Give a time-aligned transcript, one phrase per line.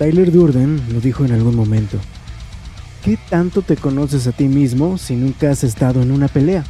[0.00, 1.98] Tyler Durden lo dijo en algún momento.
[3.04, 6.64] ¿Qué tanto te conoces a ti mismo si nunca has estado en una pelea?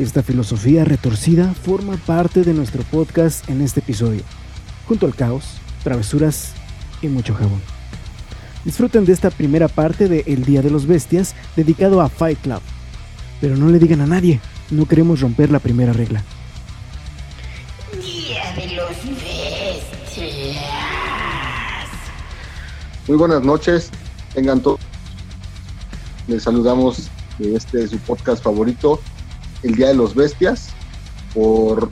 [0.00, 4.22] Esta filosofía retorcida forma parte de nuestro podcast en este episodio,
[4.88, 5.44] junto al caos,
[5.84, 6.54] travesuras
[7.02, 7.60] y mucho jabón.
[8.64, 12.62] Disfruten de esta primera parte de El Día de los Bestias dedicado a Fight Club.
[13.42, 16.24] Pero no le digan a nadie, no queremos romper la primera regla.
[17.92, 19.35] Día de los Bestias.
[23.08, 23.90] Muy buenas noches,
[24.34, 24.80] tengan todos.
[26.26, 29.00] Les saludamos de este su podcast favorito,
[29.62, 30.70] el Día de los Bestias
[31.32, 31.88] por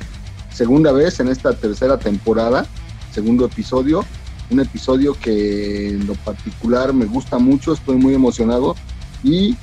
[0.51, 2.67] segunda vez en esta tercera temporada,
[3.13, 4.05] segundo episodio,
[4.51, 8.75] un episodio que en lo particular me gusta mucho, estoy muy emocionado
[9.23, 9.57] y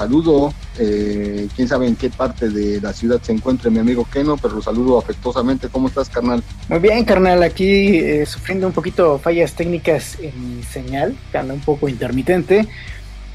[0.00, 4.38] saludo, eh, quién sabe en qué parte de la ciudad se encuentre mi amigo Keno,
[4.38, 5.68] pero lo saludo afectuosamente.
[5.68, 6.42] ¿Cómo estás, carnal?
[6.70, 11.60] Muy bien, carnal, aquí eh, sufriendo un poquito fallas técnicas en mi señal, anda un
[11.60, 12.66] poco intermitente,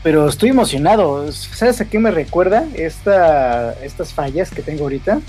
[0.01, 1.31] pero estoy emocionado.
[1.31, 5.21] ¿Sabes a qué me recuerda esta, estas fallas que tengo ahorita?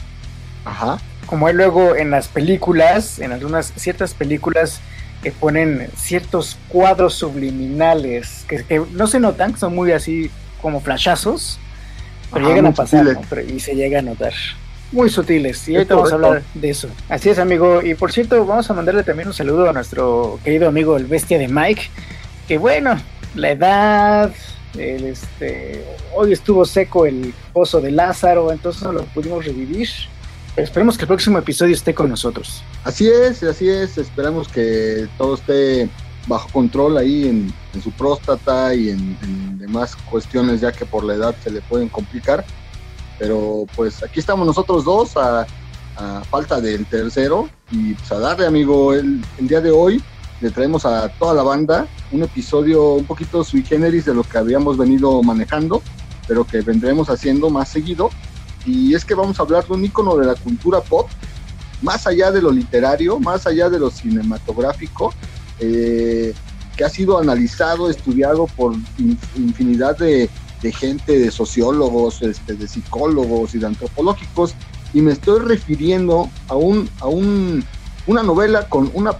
[0.64, 0.98] Ajá.
[1.26, 4.80] Como hay luego en las películas, en algunas ciertas películas
[5.22, 10.80] que ponen ciertos cuadros subliminales que, que no se notan, que son muy así como
[10.80, 11.58] flashazos,
[12.32, 13.04] pero Ajá, llegan a pasar.
[13.04, 13.20] ¿no?
[13.28, 14.32] Pero- y se llega a notar.
[14.92, 15.66] Muy sutiles.
[15.68, 16.88] Y Es ahorita vamos a hablar de eso.
[17.08, 17.82] Así es, amigo.
[17.82, 21.38] Y por cierto, vamos a mandarle también un saludo a nuestro querido amigo el bestia
[21.38, 21.82] de Mike.
[22.46, 22.96] Que bueno,
[23.34, 24.32] la edad.
[24.78, 25.82] El, este,
[26.14, 29.88] hoy estuvo seco el pozo de Lázaro, entonces no lo pudimos revivir.
[30.54, 32.62] Pero esperemos que el próximo episodio esté con nosotros.
[32.84, 33.98] Así es, así es.
[33.98, 35.88] Esperamos que todo esté
[36.26, 41.34] bajo control ahí en, su próstata y en, demás cuestiones ya que por la edad
[41.42, 42.44] se le pueden complicar.
[43.18, 45.46] Pero pues aquí estamos nosotros dos a,
[46.28, 50.02] falta del tercero y pues a darle amigo el día de hoy
[50.42, 54.36] le traemos a toda la banda un episodio un poquito sui generis de lo que
[54.36, 55.82] habíamos venido manejando
[56.28, 58.10] pero que vendremos haciendo más seguido
[58.66, 61.08] y es que vamos a hablar de un icono de la cultura pop
[61.82, 65.12] más allá de lo literario, más allá de lo cinematográfico,
[65.60, 66.34] eh,
[66.76, 70.28] que ha sido analizado, estudiado por in- infinidad de,
[70.62, 74.54] de gente, de sociólogos, este, de psicólogos y de antropológicos,
[74.92, 77.64] y me estoy refiriendo a, un, a un,
[78.06, 79.12] una novela con una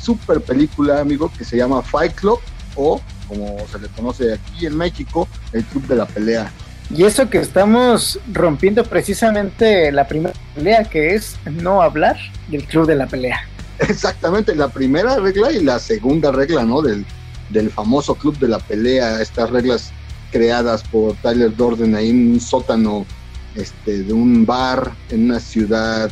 [0.00, 2.38] super película, amigo, que se llama Fight Club,
[2.74, 6.50] o como se le conoce aquí en México, el Club de la Pelea.
[6.94, 12.86] Y eso que estamos rompiendo precisamente la primera pelea, que es no hablar del club
[12.86, 13.40] de la pelea.
[13.88, 16.82] Exactamente, la primera regla y la segunda regla, ¿no?
[16.82, 17.04] Del,
[17.50, 19.92] del famoso club de la pelea, estas reglas
[20.30, 23.06] creadas por Tyler Durden ahí en un sótano
[23.54, 26.10] este, de un bar en una ciudad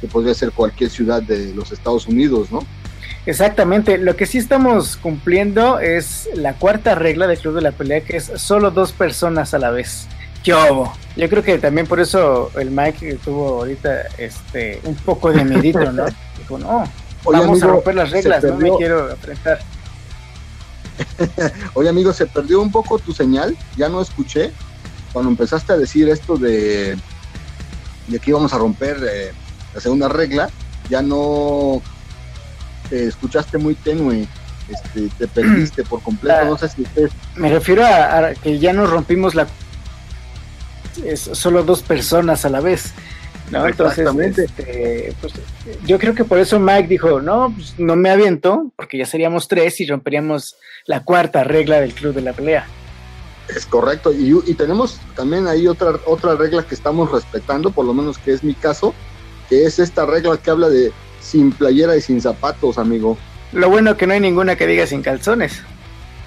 [0.00, 2.60] que podría ser cualquier ciudad de los Estados Unidos, ¿no?
[3.26, 8.00] Exactamente, lo que sí estamos cumpliendo es la cuarta regla del club de la pelea,
[8.00, 10.06] que es solo dos personas a la vez.
[10.44, 10.94] ¿Qué hubo?
[11.16, 15.92] Yo creo que también por eso el Mike tuvo ahorita este un poco de medito,
[15.92, 16.06] ¿no?
[16.48, 16.84] Dijo, no,
[17.24, 19.58] Oye, vamos a romper las reglas, no me quiero enfrentar.
[21.74, 24.52] Oye, amigo, se perdió un poco tu señal, ya no escuché
[25.12, 26.96] cuando empezaste a decir esto de,
[28.06, 29.32] de que íbamos a romper eh,
[29.74, 30.50] la segunda regla,
[30.88, 31.82] ya no
[32.88, 34.26] te escuchaste muy tenue,
[34.68, 38.72] este, te perdiste por completo, no sé si ustedes Me refiero a, a que ya
[38.72, 39.46] nos rompimos la
[41.04, 42.92] es solo dos personas a la vez.
[43.50, 43.66] ¿No?
[43.66, 44.44] Entonces, Exactamente.
[44.44, 45.34] este, pues,
[45.86, 49.48] yo creo que por eso Mike dijo, no, pues, no me aviento, porque ya seríamos
[49.48, 52.66] tres y romperíamos la cuarta regla del club de la pelea.
[53.54, 57.94] Es correcto, y, y tenemos también ahí otra, otra regla que estamos respetando, por lo
[57.94, 58.94] menos que es mi caso,
[59.48, 63.16] que es esta regla que habla de sin playera y sin zapatos, amigo.
[63.52, 65.62] Lo bueno que no hay ninguna que diga sin calzones.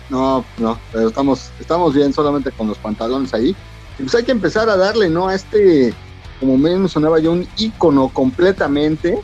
[0.09, 3.55] No, no, pero estamos, estamos bien solamente con los pantalones ahí.
[3.99, 5.29] Y pues hay que empezar a darle, ¿no?
[5.29, 5.93] A este,
[6.41, 9.15] como mencionaba yo, un icono completamente,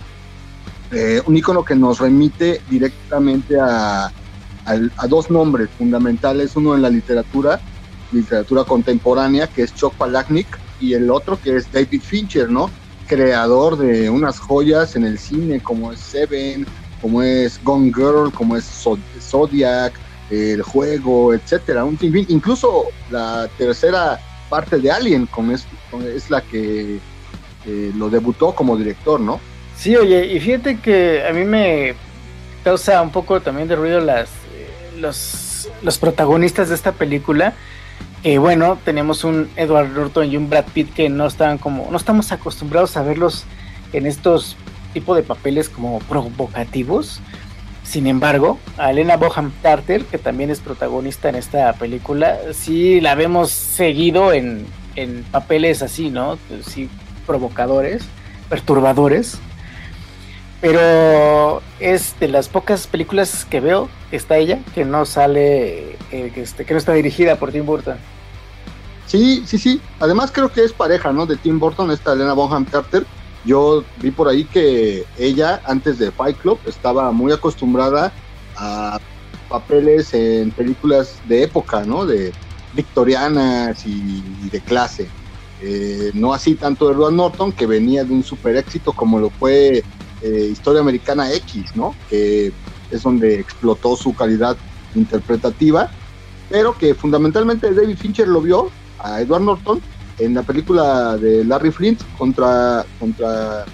[0.92, 4.06] eh, un icono que nos remite directamente a,
[4.66, 7.60] a dos nombres fundamentales, uno en la literatura,
[8.12, 12.70] literatura contemporánea, que es Chuck Palahniuk, y el otro que es David Fincher, ¿no?
[13.08, 16.68] Creador de unas joyas en el cine como es Seven,
[17.02, 20.00] como es Gone Girl, como es Zod- Zodiac,
[20.30, 21.84] el juego, etcétera.
[22.28, 25.68] Incluso la tercera parte de Alien, como es,
[26.16, 27.00] es la que
[27.66, 29.40] eh, lo debutó como director, ¿no?
[29.76, 31.94] Sí, oye, y fíjate que a mí me
[32.64, 37.54] causa un poco también de ruido las, eh, los, los protagonistas de esta película.
[38.24, 41.98] Que bueno, tenemos un Edward Norton y un Brad Pitt que no estaban como, no
[41.98, 43.46] estamos acostumbrados a verlos
[43.94, 44.58] en estos
[44.94, 47.22] tipos de papeles como provocativos.
[47.84, 53.16] Sin embargo, a Elena Boham Carter, que también es protagonista en esta película, sí la
[53.16, 54.66] vemos seguido en,
[54.98, 56.38] en papeles así, ¿no?
[56.66, 56.90] Sí,
[57.26, 58.04] provocadores,
[58.50, 59.40] perturbadores.
[60.60, 66.32] Pero es de las pocas películas que veo que está ella, que no sale, eh,
[66.34, 67.98] que, este, que no está dirigida por Tim Burton.
[69.06, 69.80] Sí, sí, sí.
[70.00, 71.28] Además creo que es pareja, ¿no?
[71.28, 73.06] De Tim Burton, esta Elena Bonham Carter.
[73.46, 78.12] Yo vi por ahí que ella, antes de Fight Club, estaba muy acostumbrada
[78.58, 79.00] a
[79.48, 82.06] papeles en películas de época, ¿no?
[82.06, 82.34] De
[82.78, 85.10] victorianas y, de clase.
[85.62, 89.84] Eh, no así tanto Edward Norton, que venía de un super éxito como lo fue
[90.22, 91.96] eh, Historia Americana X, ¿no?
[92.10, 92.54] Que
[92.92, 94.56] es donde explotó su calidad
[94.96, 95.90] interpretativa,
[96.50, 98.70] pero que fundamentalmente David Fincher lo vio
[99.00, 99.82] a Edward Norton
[100.20, 103.66] en la película de Larry Flint contra, contra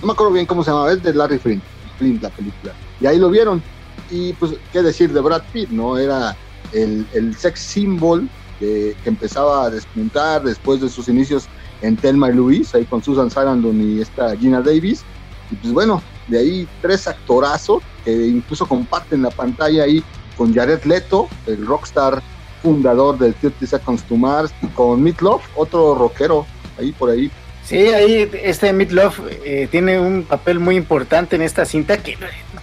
[0.00, 1.62] no me acuerdo bien cómo se llamaba, es de Larry Flint,
[1.98, 2.72] Flint la película.
[3.00, 3.62] Y ahí lo vieron.
[4.10, 5.70] Y pues, ¿qué decir de Brad Pitt?
[5.70, 5.98] ¿No?
[5.98, 6.36] Era
[6.72, 8.28] el, el sex symbol
[8.58, 11.48] que empezaba a despuntar después de sus inicios
[11.82, 15.04] en Thelma y Louise, ahí con Susan Sarandon y esta Gina Davis.
[15.50, 20.02] Y pues bueno, de ahí tres actorazos que incluso comparten la pantalla ahí
[20.36, 22.22] con Jared Leto, el rockstar
[22.62, 26.46] fundador del 30 Seconds to Mars, y con Meatloaf, otro rockero,
[26.78, 27.30] ahí por ahí.
[27.64, 32.16] Sí, ahí este Meatloaf eh, tiene un papel muy importante en esta cinta que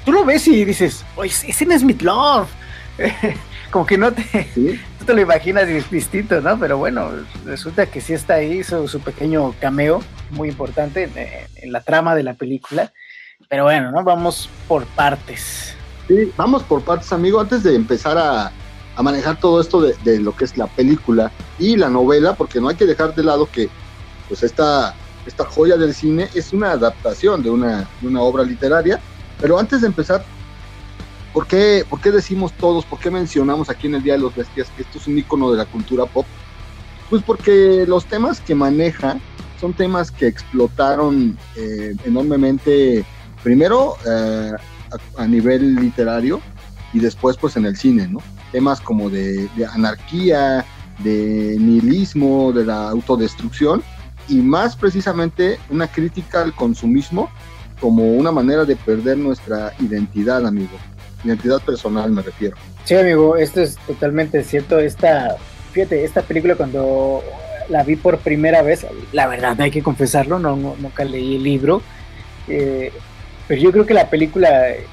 [0.03, 2.49] tú lo ves y dices, oye, ese no es Meatloaf.
[3.75, 4.23] Como que no te,
[5.05, 6.57] te lo imaginas distinto, ¿no?
[6.57, 7.11] Pero bueno,
[7.43, 10.01] resulta que sí está ahí, hizo su pequeño cameo
[10.31, 11.09] muy importante
[11.57, 12.93] en, la trama de la película.
[13.49, 14.01] Pero bueno, ¿no?
[14.01, 15.75] Vamos por partes.
[16.07, 17.41] Sí, vamos por partes, amigo.
[17.41, 18.49] Antes de empezar a,
[18.95, 21.29] a manejar todo esto de, lo que es la película
[21.59, 23.67] y la novela, porque no hay que dejar de lado que
[24.29, 24.95] pues esta,
[25.25, 29.01] esta joya del cine es una adaptación de una, de una obra literaria.
[29.41, 30.23] Pero antes de empezar,
[31.35, 34.33] ¿por qué, ¿por qué decimos todos, por qué mencionamos aquí en el Día de los
[34.33, 36.25] Bestias que esto es un icono de la cultura pop?
[37.09, 39.19] Pues porque los temas que maneja
[39.59, 43.03] son temas que explotaron eh, enormemente,
[43.43, 44.53] primero eh,
[45.17, 46.39] a, nivel literario
[46.93, 48.19] y después pues en el cine, ¿no?
[48.53, 50.65] temas como de, anarquía,
[50.99, 53.83] de nihilismo, de la autodestrucción
[54.29, 57.29] y más precisamente una crítica al consumismo
[57.81, 60.77] como una manera de perder nuestra identidad, amigo.
[61.25, 62.55] Identidad personal me refiero.
[62.83, 64.79] Sí, amigo, esto es totalmente cierto.
[64.79, 65.35] Esta,
[65.71, 67.23] fíjate, esta película cuando
[67.69, 71.81] la vi por primera vez, la verdad hay que confesarlo, no, nunca leí el libro,
[72.47, 72.91] eh,
[73.47, 74.85] pero yo creo que la película eh,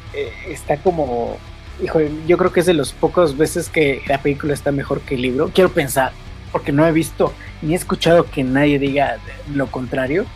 [0.48, 1.36] está como
[1.82, 5.16] hijo, yo creo que es de los pocos veces que la película está mejor que
[5.16, 5.50] el libro.
[5.52, 6.12] Quiero pensar,
[6.50, 7.32] porque no he visto
[7.62, 9.18] ni he escuchado que nadie diga
[9.54, 10.26] lo contrario.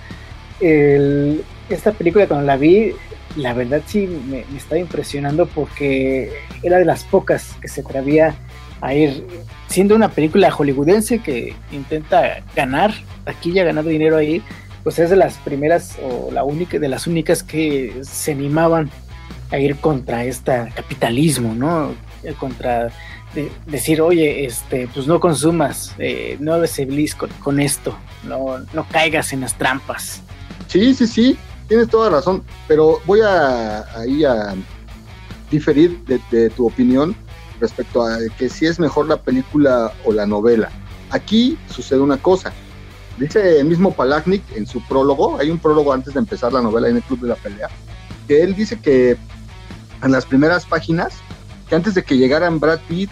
[0.61, 2.93] esta película cuando la vi,
[3.37, 8.35] la verdad sí me, estaba impresionando porque era de las pocas que se atrevía
[8.81, 9.27] a ir,
[9.69, 12.93] siendo una película hollywoodense que intenta ganar,
[13.25, 14.43] aquí ya ha ganado dinero ahí,
[14.83, 18.91] pues es de las primeras o la única, de las únicas que se animaban
[19.51, 21.95] a ir contra este capitalismo, ¿no?
[22.23, 22.91] Eh, contra
[23.67, 26.81] decir, oye, este, pues no consumas, eh, no des
[27.15, 30.23] con, con, esto, no, no caigas en las trampas.
[30.69, 31.39] Sí, sí, sí,
[31.69, 34.55] tienes toda razón, pero voy a ahí a
[35.51, 37.17] diferir de, tu opinión
[37.61, 40.71] respecto a que si es mejor la película o la novela.
[41.11, 42.53] Aquí sucede una cosa.
[43.19, 46.89] Dice el mismo Palachnik en su prólogo, hay un prólogo antes de empezar la novela
[46.89, 47.69] en el Club de la Pelea,
[48.29, 49.17] que él dice que
[50.03, 51.15] en las primeras páginas
[51.69, 53.11] que antes de que llegaran Brad Pitt,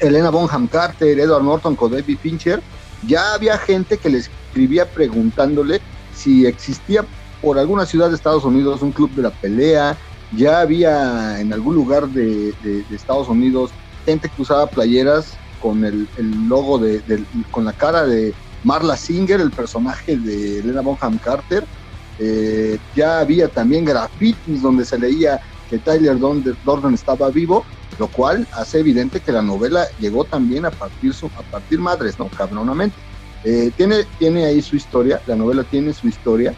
[0.00, 2.62] Elena Bonham Carter, Edward Norton con David Fincher,
[3.06, 5.80] ya había gente que le escribía preguntándole
[6.14, 7.04] si existía
[7.40, 9.96] por alguna ciudad de Estados Unidos un club de la pelea,
[10.32, 12.54] ya había en algún lugar de,
[12.90, 13.70] Estados Unidos
[14.04, 16.08] gente que usaba playeras con el,
[16.48, 17.02] logo de,
[17.50, 21.64] con la cara de Marla Singer, el personaje de Elena Bonham Carter.
[22.18, 25.40] Eh, ya había también grafitis donde se leía
[25.70, 27.64] que Tyler Durden estaba vivo,
[27.98, 32.18] lo cual hace evidente que la novela llegó también a partir, su, a partir madres,
[32.18, 32.28] ¿no?
[32.28, 32.96] Cabronamente.
[33.44, 36.54] Eh, tiene, tiene ahí su historia, la novela tiene su historia.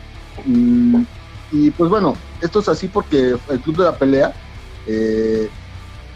[0.47, 4.35] Y, pues bueno, esto es así porque el Club de la Pelea
[4.87, 5.51] eh,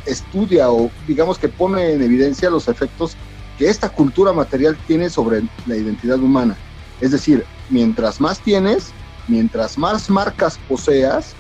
[0.04, 3.16] estudia o digamos que pone en evidencia los efectos
[3.56, 6.60] que esta cultura material tiene sobre la identidad humana.
[7.00, 8.94] Es decir, mientras más tienes,
[9.26, 11.36] mientras más marcas poseas,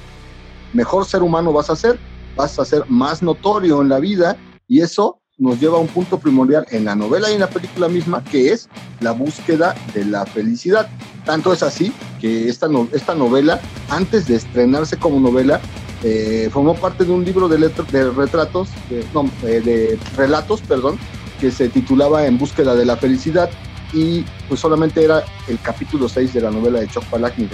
[0.72, 2.00] mejor ser humano vas a ser,
[2.34, 6.18] vas a ser más notorio en la vida y eso nos lleva a un punto
[6.18, 8.68] primordial en la novela y en la película misma, que es
[9.00, 10.88] la búsqueda de la felicidad.
[11.24, 15.60] Tanto es así que esta, esta novela, antes de estrenarse como novela,
[16.02, 20.98] eh, formó parte de un libro de, de retratos, de, no, eh, de relatos, perdón,
[21.40, 23.50] que se titulaba En búsqueda de la felicidad
[23.92, 27.50] y pues solamente era el capítulo 6 de la novela de Chuck Palahniuk.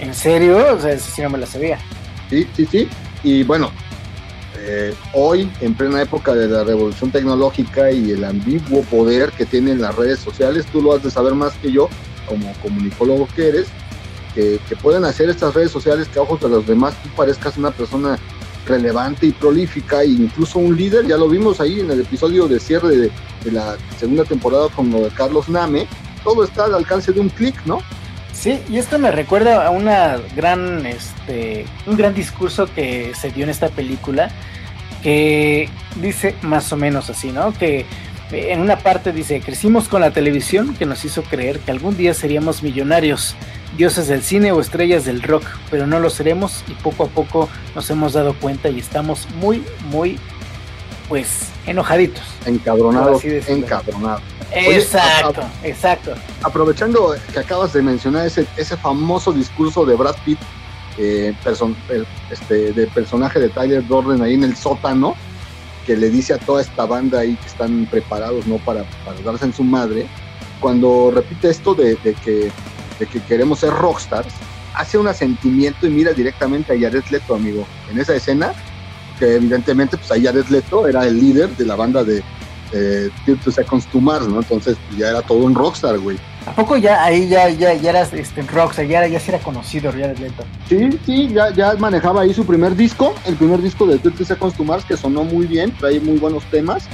[0.00, 0.74] ¿En serio?
[0.74, 1.78] O sea, sí no me la sabía.
[2.30, 2.88] Sí, sí, sí.
[3.22, 3.70] Y bueno,
[4.66, 9.80] eh, hoy, en plena época de la revolución tecnológica y el ambiguo poder que tienen
[9.80, 11.88] las redes sociales, tú lo has de saber más que yo,
[12.26, 13.66] como comunicólogo que eres,
[14.34, 17.70] que, pueden hacer estas redes sociales que a ojos de los demás tú parezcas una
[17.70, 18.18] persona
[18.66, 22.58] relevante y prolífica e incluso un líder, ya lo vimos ahí en el episodio de
[22.58, 23.10] cierre de,
[23.52, 25.86] la segunda temporada con lo de Carlos Name,
[26.24, 27.80] todo está al alcance de un clic, ¿no?
[28.32, 33.44] Sí, y esto me recuerda a una gran, este, un gran discurso que se dio
[33.44, 34.30] en esta película,
[35.04, 37.52] que dice más o menos así, ¿no?
[37.52, 37.84] Que
[38.32, 42.14] en una parte dice, crecimos con la televisión que nos hizo creer que algún día
[42.14, 43.36] seríamos millonarios,
[43.76, 47.48] dioses del cine o estrellas del rock, pero no lo seremos y poco a poco
[47.74, 50.18] nos hemos dado cuenta y estamos muy, muy,
[51.08, 52.24] pues, enojaditos.
[52.46, 54.22] Encabronados, encabronados.
[54.52, 56.14] Exacto, exacto.
[56.42, 60.38] Aprovechando que acabas de mencionar ese, ese famoso discurso de Brad Pitt
[60.98, 61.34] eh,
[62.30, 65.14] este, de personaje de Tyler Durden ahí en el sótano,
[65.86, 68.56] que le dice a toda esta banda ahí que están preparados ¿no?
[68.58, 70.06] para, para darse en su madre,
[70.64, 72.50] cuando repite esto de, que,
[73.28, 74.32] queremos ser rockstars,
[74.74, 77.66] hace un asentimiento y mira directamente a Jared Leto, amigo.
[77.90, 78.54] En esa escena,
[79.18, 82.22] que evidentemente pues a Jared Leto era el líder de la banda de
[82.72, 83.10] eh,
[83.50, 84.38] Seconds to Mars, ¿no?
[84.38, 86.16] Entonces pues, ya era todo un rockstar, güey.
[86.46, 89.90] ¿A poco ya ahí ya, ya, ya eras este, rockstar, ya, ya se era conocido
[89.90, 90.44] Jared Leto?
[90.68, 94.56] Sí, sí, ya, ya manejaba ahí su primer disco, el primer disco de 30 Seconds
[94.56, 96.84] to Mars, que sonó muy bien, trae muy buenos temas.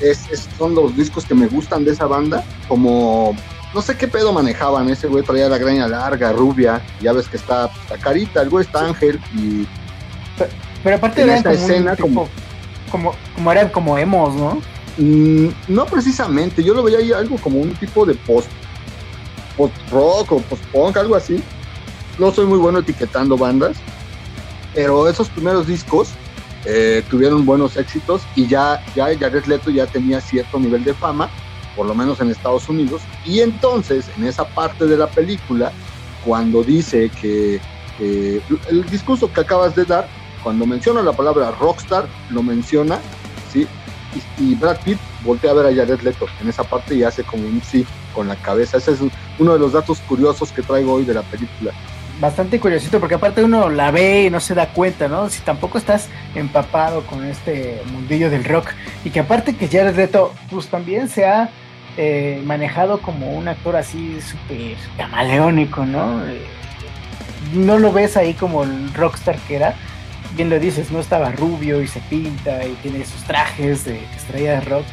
[0.00, 3.36] Es, son los discos que me gustan de esa banda, como
[3.74, 7.36] no sé qué pedo manejaban, ese güey traía la greña larga, rubia, ya ves que
[7.36, 9.66] está la carita, el güey está ángel y...
[10.82, 12.26] Pero, aparte de esa escena como,
[12.90, 14.60] como, como eran como emos, ¿no?
[14.96, 18.48] Mm, no precisamente, yo lo veía ahí algo como un tipo de post
[19.56, 21.42] post-rock o post-punk, algo así.
[22.18, 23.76] No soy muy bueno etiquetando bandas,
[24.74, 26.10] pero esos primeros discos
[26.64, 31.30] eh, tuvieron buenos éxitos y ya, ya Jared Leto ya tenía cierto nivel de fama,
[31.74, 33.02] por lo menos en Estados Unidos.
[33.24, 35.72] Y entonces, en esa parte de la película,
[36.24, 37.60] cuando dice que
[38.00, 40.08] el discurso que acabas de dar,
[40.42, 42.98] cuando menciona la palabra rockstar, lo menciona,
[43.52, 43.66] ¿sí?
[44.38, 47.46] Y, Brad Pitt voltea a ver a Jared Leto en esa parte y hace como
[47.46, 48.78] un sí con la cabeza.
[48.78, 49.00] Ese es
[49.40, 51.72] uno de los datos curiosos que traigo hoy de la película.
[52.20, 55.30] Bastante curiosito, porque aparte uno la ve y no se da cuenta, ¿no?
[55.30, 58.68] Si tampoco estás empapado con este mundillo del rock.
[59.04, 61.48] Y que aparte que Jared Leto, pues también se ha
[61.96, 66.22] eh, manejado como un actor así súper camaleónico, ¿no?
[66.26, 66.42] Eh,
[67.54, 69.74] no lo ves ahí como el rockstar que era.
[70.36, 74.52] Bien lo dices, no estaba rubio y se pinta y tiene sus trajes de estrella
[74.52, 74.84] de rock.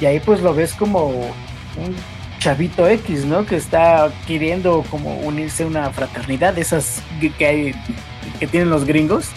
[0.00, 1.94] Y ahí pues lo ves como un
[2.40, 3.46] chavito X, ¿no?
[3.46, 7.02] Que está queriendo como unirse a una fraternidad, esas
[7.38, 7.74] que, hay,
[8.40, 9.28] que tienen los gringos,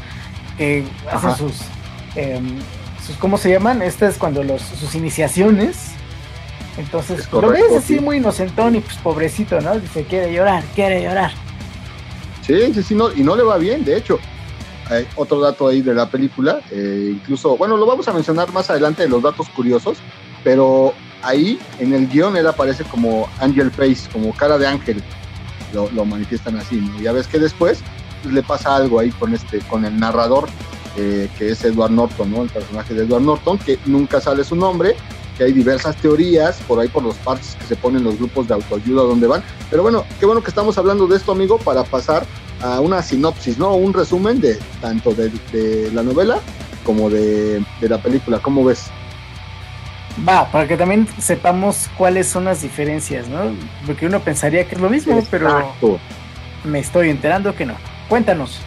[0.57, 1.61] que hacen sus,
[2.15, 2.57] em,
[3.05, 3.81] sus, ¿cómo se llaman?
[3.81, 5.91] Estas es cuando los, sus iniciaciones.
[6.77, 9.77] Entonces, lo ves así muy inocentón y pues pobrecito, ¿no?
[9.77, 11.31] Dice, quiere llorar, quiere llorar.
[12.41, 14.19] Sí, sí, sí, no, y no le va bien, de hecho.
[14.89, 18.69] Hay otro dato ahí de la película, eh, incluso, bueno, lo vamos a mencionar más
[18.69, 19.99] adelante de los datos curiosos,
[20.43, 20.93] pero
[21.23, 25.01] ahí en el guion él aparece como Angel Face, como cara de ángel,
[25.73, 27.01] lo, manifiestan así, ¿no?
[27.01, 27.79] Ya ves que después
[28.21, 30.47] pues, le pasa algo ahí con este, con el narrador,
[30.97, 32.43] eh, que es Edward Norton, ¿no?
[32.43, 34.95] El personaje de Edward Norton, que nunca sale su nombre,
[35.37, 38.53] que hay diversas teorías por ahí por los parches que se ponen los grupos de
[38.53, 39.43] autoayuda donde van.
[39.71, 42.23] Pero bueno, qué bueno que estamos hablando de esto, amigo, para pasar
[42.61, 43.73] a una sinopsis, ¿no?
[43.73, 46.39] Un resumen de tanto de, la novela
[46.85, 48.39] como de, de la película.
[48.39, 48.91] ¿Cómo ves?
[50.27, 53.55] Va, para que también sepamos cuáles son las diferencias, ¿no?
[53.85, 55.73] Porque uno pensaría que es lo mismo, pero
[56.63, 57.75] me estoy enterando que no.
[58.07, 58.59] Cuéntanos.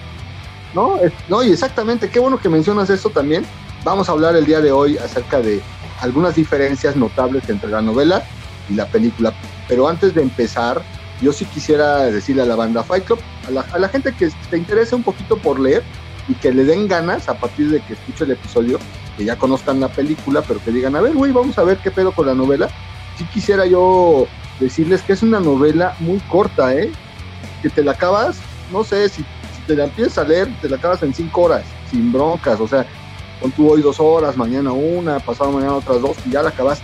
[0.75, 0.99] No,
[1.29, 3.47] no, y exactamente, qué bueno que mencionas esto también.
[3.85, 5.63] Vamos a hablar el día de hoy acerca de
[6.01, 8.25] algunas diferencias notables entre la novela
[8.69, 9.33] y la película.
[9.69, 10.83] Pero antes de empezar,
[11.23, 14.31] yo sí quisiera decirle a la banda Fight Club, a la, a la gente que
[14.31, 15.85] se interese un poquito por leer
[16.29, 18.79] y que le den ganas a partir de que escuche el episodio,
[19.17, 21.91] que ya conozcan la película, pero que digan, a ver, güey, vamos a ver qué
[21.91, 22.69] pedo con la novela.
[23.17, 24.27] Si quisiera yo
[24.61, 26.91] decirles que es una novela muy corta, ¿eh?
[27.63, 28.39] Que te la acabas,
[28.73, 29.25] no sé, si,
[29.67, 32.87] te la empiezas a leer, te la acabas en cinco horas, sin broncas, o sea,
[33.41, 36.81] con tu hoy dos horas, mañana una, pasado mañana otras dos, y ya la acabas.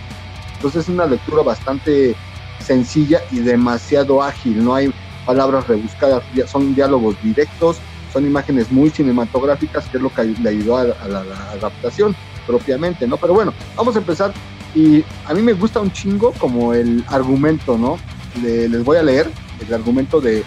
[0.55, 2.15] Entonces es una lectura bastante
[2.59, 4.93] sencilla y demasiado ágil, no hay
[5.25, 7.77] palabras rebuscadas, son diálogos directos,
[8.13, 12.15] son imágenes muy cinematográficas, que es lo que le ayudó a, la, adaptación
[12.45, 13.17] propiamente, ¿no?
[13.17, 14.31] Pero bueno, vamos a empezar.
[14.75, 17.97] Y a mí me gusta un chingo como el argumento, ¿no?
[18.41, 19.29] les voy a leer
[19.65, 20.43] el argumento de,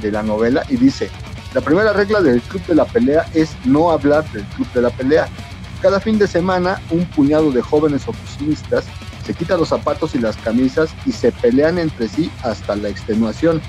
[0.00, 1.10] de la novela y dice,
[1.52, 4.90] la primera regla del Club de la Pelea es no hablar del Club de la
[4.90, 5.28] Pelea.
[5.82, 8.86] Cada fin de semana, un puñado de jóvenes oficinistas
[9.26, 13.60] se quitan los zapatos y las camisas y se pelean entre sí hasta la extenuación.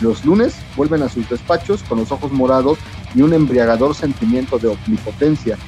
[0.00, 2.78] Los lunes vuelven a sus despachos con los ojos morados
[3.14, 5.58] y un embriagador sentimiento de omnipotencia.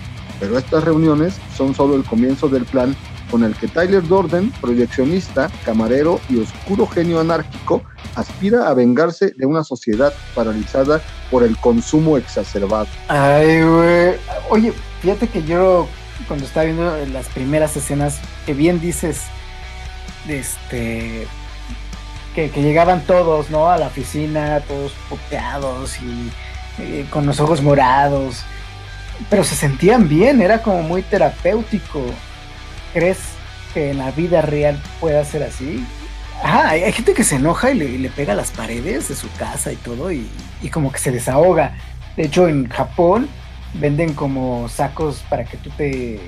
[0.41, 2.97] Pero estas reuniones son solo el comienzo del plan
[3.31, 7.83] con el que Tyler Dorden, proyeccionista, camarero y oscuro genio anárquico,
[8.15, 12.89] aspira a vengarse de una sociedad paralizada por el consumo exacerbado.
[13.09, 14.15] Ay, güey.
[14.51, 15.89] Oye, fíjate que yo
[16.29, 19.23] cuando estaba viendo las primeras escenas, que bien dices,
[20.29, 21.27] este,
[22.35, 23.69] que, llegaban todos, ¿no?
[23.71, 28.45] A la oficina, todos puteados y con los ojos morados,
[29.31, 32.05] pero se sentían bien, era como muy terapéutico.
[32.93, 33.19] ¿Crees
[33.73, 35.85] que en la vida real pueda ser así?
[36.43, 39.77] Ajá, hay, gente que se enoja y le, pega las paredes de su casa y
[39.77, 40.29] todo y,
[40.61, 41.77] y como que se desahoga.
[42.17, 43.29] De hecho, en Japón
[43.75, 46.21] venden como sacos para que tú te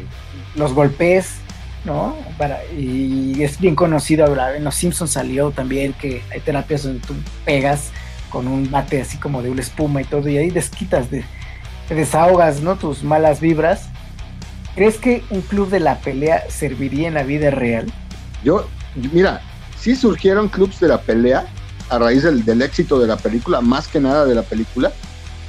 [0.55, 1.35] los golpees,
[1.85, 2.17] ¿no?
[2.39, 7.15] Para, y es bien conocido, en Los Simpsons salió también que hay terapias donde tú
[7.45, 7.91] pegas
[8.31, 11.25] con un bate así como de una espuma y todo, y ahí desquitas, de,
[11.89, 12.77] te desahogas, ¿no?
[12.77, 13.89] Tus malas vibras.
[14.75, 17.87] ¿Crees que un club de la pelea serviría en la vida real?
[18.43, 18.67] Yo,
[19.13, 19.41] mira,
[19.79, 21.47] sí surgieron clubs de la pelea
[21.91, 24.91] a raíz del, del éxito de la película, más que nada de la película,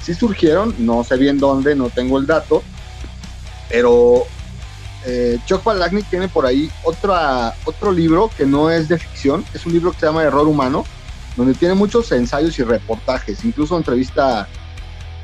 [0.04, 2.62] sí surgieron, no sé bien dónde, no tengo el dato,
[3.70, 4.28] pero
[5.06, 5.64] eh, Chuck
[6.10, 10.00] tiene por ahí otra, otro libro que no es de ficción, es un libro que
[10.00, 10.84] se llama Error Humano,
[11.38, 14.48] donde tiene muchos ensayos y reportajes, incluso entrevista a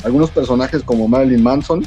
[0.03, 1.85] algunos personajes como Marilyn Manson,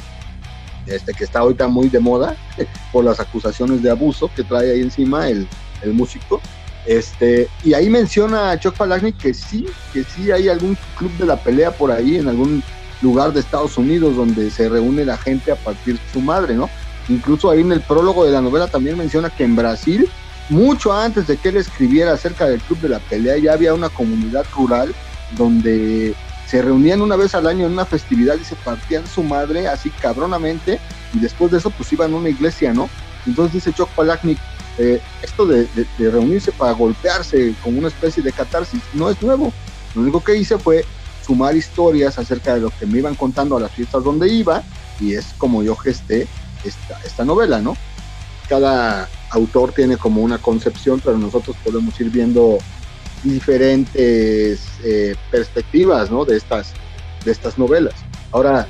[0.87, 2.35] este, que está ahorita muy de moda
[2.91, 5.47] por las acusaciones de abuso que trae ahí encima el,
[5.81, 6.41] el músico.
[6.85, 8.75] Este, y ahí menciona a Chuck
[9.17, 12.61] que sí, que sí hay algún club de la pelea por ahí en algún
[13.01, 16.69] lugar de Estados Unidos donde se reúne la gente a partir de su madre, ¿no?
[17.09, 20.09] Incluso ahí en el prólogo de la novela también menciona que en Brasil,
[20.49, 23.89] mucho antes de que él escribiera acerca del Club de la Pelea, ya había una
[23.89, 24.93] comunidad rural
[25.37, 26.15] donde
[26.47, 29.89] se reunían una vez al año en una festividad y se partían su madre así
[29.89, 30.79] cabronamente
[31.13, 32.89] y después de eso pues iban a una iglesia, ¿no?
[33.25, 34.37] Entonces dice Chuck Palahniuk,
[34.77, 39.51] eh, esto de, de, reunirse para golpearse como una especie de catarsis no es nuevo.
[39.95, 40.85] Lo único que hice fue
[41.25, 44.61] sumar historias acerca de lo que me iban contando a las fiestas donde iba
[44.99, 46.27] y es como yo gesté
[46.65, 47.77] esta, esta novela, ¿no?
[48.49, 52.57] Cada autor tiene como una concepción, pero nosotros podemos ir viendo
[53.23, 56.25] diferentes eh, perspectivas, ¿no?
[56.25, 56.73] De estas,
[57.23, 57.95] de estas novelas.
[58.31, 58.67] Ahora,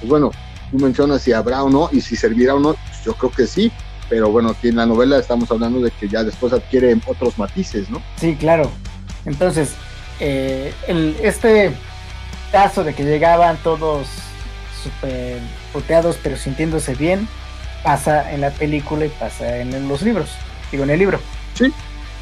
[0.00, 0.30] pues bueno,
[0.70, 3.46] tú mencionas si habrá o no y si servirá o no, pues yo creo que
[3.46, 3.72] sí,
[4.08, 7.90] pero bueno, aquí en la novela estamos hablando de que ya después adquiere otros matices,
[7.90, 8.02] ¿no?
[8.20, 8.70] Sí, claro.
[9.24, 9.72] Entonces,
[10.20, 10.72] eh,
[11.22, 11.72] este
[12.52, 14.06] caso de que llegaban todos
[15.72, 17.28] puteados pero sintiéndose bien,
[17.82, 20.30] pasa en la película y pasa en los libros,
[20.70, 21.20] digo en el libro.
[21.54, 21.72] Sí,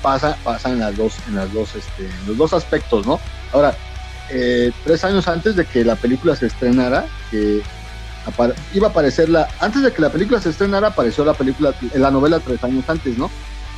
[0.02, 3.18] pasa, pasa en las dos, en las dos, este, los dos aspectos, ¿no?
[3.52, 3.74] Ahora,
[4.30, 7.62] eh, tres años antes de que la película se estrenara, que
[8.72, 12.10] iba a aparecer la, antes de que la película se estrenara, apareció la película, la
[12.10, 13.30] novela tres años antes, ¿no?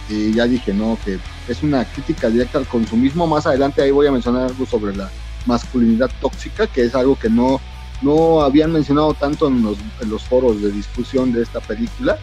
[0.08, 1.18] Y ya dije, no, que
[1.48, 3.26] es una crítica directa al consumismo.
[3.26, 5.10] Más adelante ahí voy a mencionar algo sobre la
[5.46, 7.60] masculinidad tóxica, que es algo que no,
[8.02, 12.18] no habían mencionado tanto en los, foros de discusión de esta película.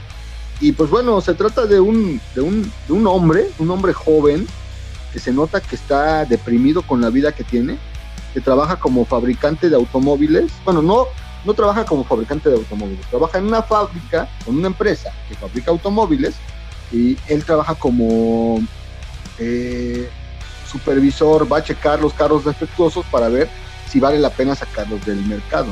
[0.59, 4.47] Y pues bueno, se trata de un, de un, de un hombre, un hombre joven,
[5.11, 7.77] que se nota que está deprimido con la vida que tiene,
[8.33, 10.51] que trabaja como fabricante de automóviles.
[10.63, 11.07] Bueno, no,
[11.45, 15.71] no trabaja como fabricante de automóviles, trabaja en una fábrica, con una empresa que fabrica
[15.71, 16.35] automóviles,
[16.91, 18.59] y él trabaja como
[19.39, 20.09] eh,
[20.73, 23.49] supervisor va a checar los carros defectuosos para ver
[23.93, 25.67] si vale la pena sacarlos del mercado.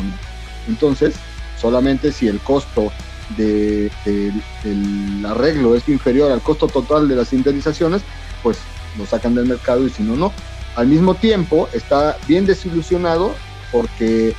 [0.67, 1.15] Entonces,
[1.59, 2.91] solamente si el costo
[3.35, 8.03] de, del arreglo es inferior al costo total de las indemnizaciones,
[8.43, 8.59] pues
[8.95, 10.31] lo sacan del mercado y si no, no.
[10.75, 13.33] Al mismo tiempo, está bien desilusionado
[13.71, 14.35] porque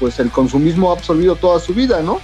[0.00, 2.20] pues el consumismo ha absorbido toda su vida, ¿no?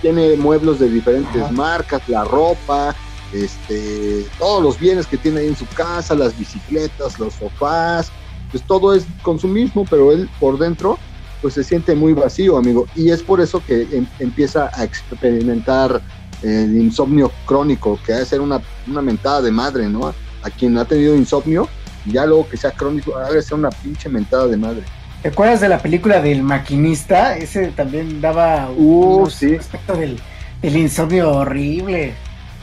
[0.00, 2.96] Tiene muebles de diferentes marcas, la ropa,
[3.34, 8.10] este, todos los bienes que tiene ahí en su casa, las bicicletas, los sofás,
[8.56, 10.98] pues todo es consumismo, pero él por dentro
[11.42, 16.00] pues se siente muy vacío, amigo, y es por eso que em, empieza a experimentar
[16.42, 20.14] el insomnio crónico, que ha de ser una, una mentada de madre, ¿no?
[20.42, 21.68] A quien ha tenido insomnio,
[22.06, 24.82] ya luego que sea crónico, ha de ser una pinche mentada de madre.
[25.20, 27.36] ¿Te acuerdas de la película del maquinista?
[27.36, 29.54] Ese también daba Uh, un sí.
[29.54, 30.18] aspecto del,
[30.62, 32.14] del insomnio horrible.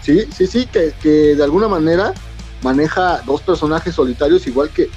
[0.02, 2.14] Sí, sí, sí, que, que de alguna manera
[2.64, 4.90] maneja dos personajes solitarios igual que,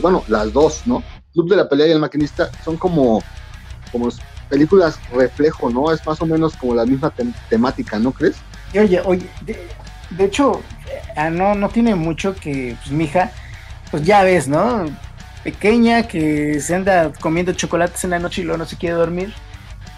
[0.00, 1.02] bueno, las dos, ¿no?
[1.32, 3.22] Club de la pelea y el maquinista son como,
[3.90, 4.08] como
[4.48, 5.90] películas reflejo, ¿no?
[5.92, 8.36] Es más o menos como la misma tem- temática, ¿no crees?
[8.72, 9.26] Y oye, oye,
[10.10, 10.60] de, hecho,
[11.16, 13.30] ah, no, no tiene mucho que, pues, mi hija,
[13.90, 14.84] pues ya ves, ¿no?
[15.42, 19.32] Pequeña que se anda comiendo chocolates en la noche y luego no se quiere dormir.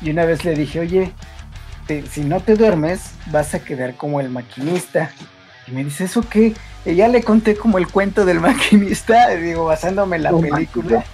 [0.03, 1.13] Y una vez le dije, oye,
[2.11, 5.11] si no te duermes, vas a quedar como el maquinista.
[5.67, 6.55] Y me dice, ¿eso qué?
[6.85, 11.05] Y ya le conté como el cuento del maquinista, digo, basándome en la película.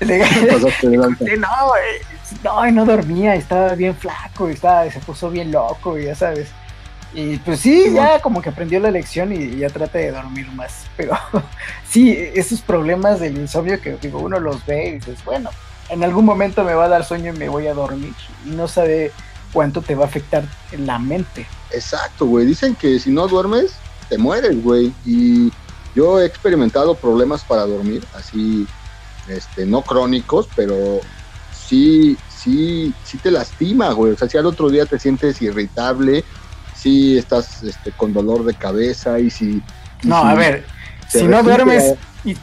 [0.00, 0.68] Le- lanza.
[0.80, 0.86] Sí,
[1.38, 6.14] no, güey, no, y no dormía, estaba bien flaco, estaba, se puso bien loco, ya
[6.14, 6.48] sabes.
[7.14, 10.50] Y pues sí, Sí, ya como que aprendió la lección y ya trata de dormir
[10.52, 10.86] más.
[10.96, 11.16] Pero
[11.88, 15.50] sí, esos problemas del insomnio que digo, uno los ve y dices, bueno,
[15.88, 18.12] en algún momento me va a dar sueño y me voy a dormir.
[18.44, 19.12] Y no sabe
[19.56, 21.46] cuánto te va a afectar en la mente.
[21.70, 22.44] Exacto, güey.
[22.44, 23.72] Dicen que si no duermes,
[24.10, 24.92] te mueres, güey.
[25.06, 25.50] Y
[25.94, 28.66] yo he experimentado problemas para dormir, así,
[29.28, 31.00] este, no crónicos, pero
[31.58, 34.12] sí, sí, sí te lastima, güey.
[34.12, 36.22] O sea, si al otro día te sientes irritable,
[36.74, 39.62] si estás este, con dolor de cabeza y si...
[40.02, 40.66] y No, si a ver,
[41.08, 41.94] si no duermes
[42.26, 42.36] y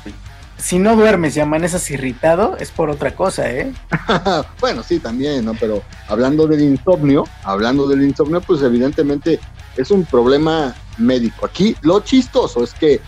[0.63, 3.73] si no duermes y amaneces irritado, es por otra cosa, ¿eh?
[4.61, 5.53] bueno, sí, también, ¿no?
[5.59, 9.41] Pero hablando del insomnio, hablando del insomnio, pues evidentemente
[9.75, 11.45] es un problema médico.
[11.45, 13.01] Aquí lo chistoso es que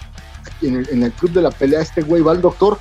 [0.63, 2.77] en el, en el club de la pelea este güey va al doctor,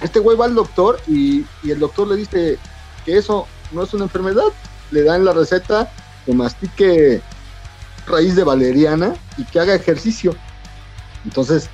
[0.00, 2.58] este güey va al doctor y, y el doctor le dice
[3.04, 4.48] que eso no es una enfermedad,
[4.90, 5.92] le dan la receta
[6.26, 7.22] que mastique
[8.08, 10.34] raíz de valeriana y que haga ejercicio.
[11.24, 11.70] Entonces,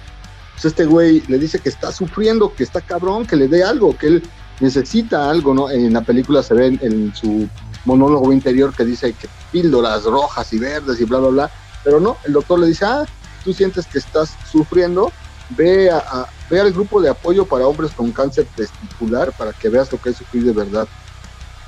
[0.60, 3.96] pues este güey le dice que está sufriendo, que está cabrón, que le dé algo,
[3.96, 4.22] que él
[4.58, 5.70] necesita algo, ¿no?
[5.70, 7.48] En la película se ve en, su
[7.84, 11.50] monólogo interior que dice que píldoras rojas y verdes y bla, bla, bla.
[11.84, 13.06] Pero no, el doctor le dice, ah,
[13.44, 15.12] tú sientes que estás sufriendo,
[15.50, 19.92] ve, a, ve al grupo de apoyo para hombres con cáncer testicular para que veas
[19.92, 20.88] lo que es sufrir de verdad.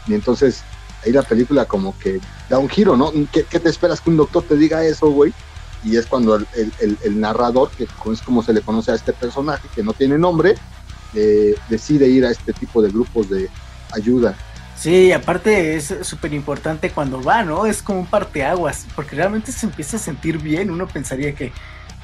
[0.09, 0.64] Y entonces
[1.05, 3.12] ahí la película como que da un giro, ¿no?
[3.31, 5.33] ¿Qué, qué te esperas que un doctor te diga eso, güey?
[5.85, 9.83] Y es cuando el, narrador, que es como se le conoce a este personaje, que
[9.83, 10.55] no tiene nombre,
[11.14, 13.49] eh, decide ir a este tipo de grupos de
[13.93, 14.35] ayuda.
[14.77, 17.66] Sí, aparte es súper importante cuando va, ¿no?
[17.66, 20.71] Es como un parteaguas, porque realmente se empieza a sentir bien.
[20.71, 21.53] Uno pensaría que,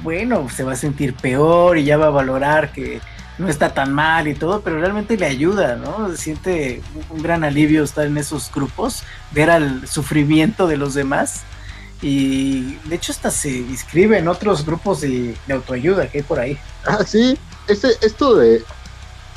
[0.00, 3.00] bueno, se va a sentir peor y ya va a valorar que
[3.38, 6.14] no está tan mal y todo, pero realmente le ayuda, ¿no?
[6.16, 11.44] Siente un gran alivio estar en esos grupos, ver al sufrimiento de los demás.
[12.02, 16.38] Y de hecho hasta se inscribe en otros grupos de, de autoayuda que hay por
[16.38, 16.58] ahí.
[16.84, 18.62] Ah, sí, este, esto de,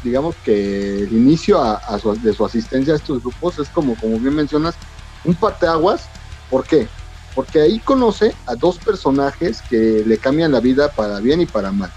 [0.03, 3.95] digamos que el inicio a, a su- de su asistencia a estos grupos es como,
[3.95, 4.75] como bien mencionas,
[5.23, 6.03] un parteaguas.
[6.49, 6.87] ¿Por qué?
[7.35, 11.71] Porque ahí conoce a dos personajes que le cambian la vida para bien y para
[11.71, 11.91] mal.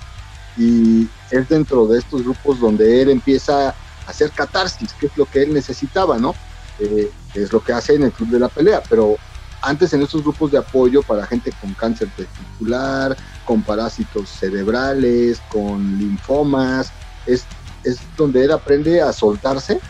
[0.57, 3.75] Y es dentro de estos grupos donde él empieza a
[4.07, 6.35] hacer catarsis, que es lo que él necesitaba, ¿no?
[6.79, 8.83] Eh, es lo que hace en el Club de la Pelea.
[8.88, 9.16] Pero
[9.62, 15.98] antes en estos grupos de apoyo para gente con cáncer testicular, con parásitos cerebrales, con
[15.98, 16.92] linfomas,
[17.27, 17.46] es,
[17.85, 19.81] es donde él aprende a soltarse,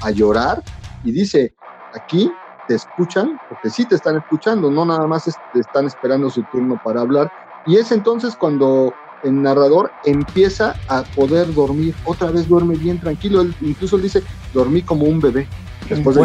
[0.00, 0.62] a llorar
[1.04, 1.54] y dice,
[1.94, 2.30] aquí
[2.66, 6.80] te escuchan, porque sí te están escuchando, no nada más te están esperando su turno
[6.82, 7.30] para hablar.
[7.66, 8.92] Y es entonces cuando
[9.24, 14.22] el narrador empieza a poder dormir, otra vez duerme bien tranquilo, él, incluso él dice,
[14.52, 15.48] dormí como un bebé.
[15.88, 16.22] Después de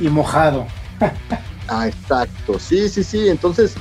[0.00, 0.66] y mojado.
[1.72, 2.58] Ah, exacto.
[2.58, 3.28] Sí, sí, sí.
[3.28, 3.80] Entonces,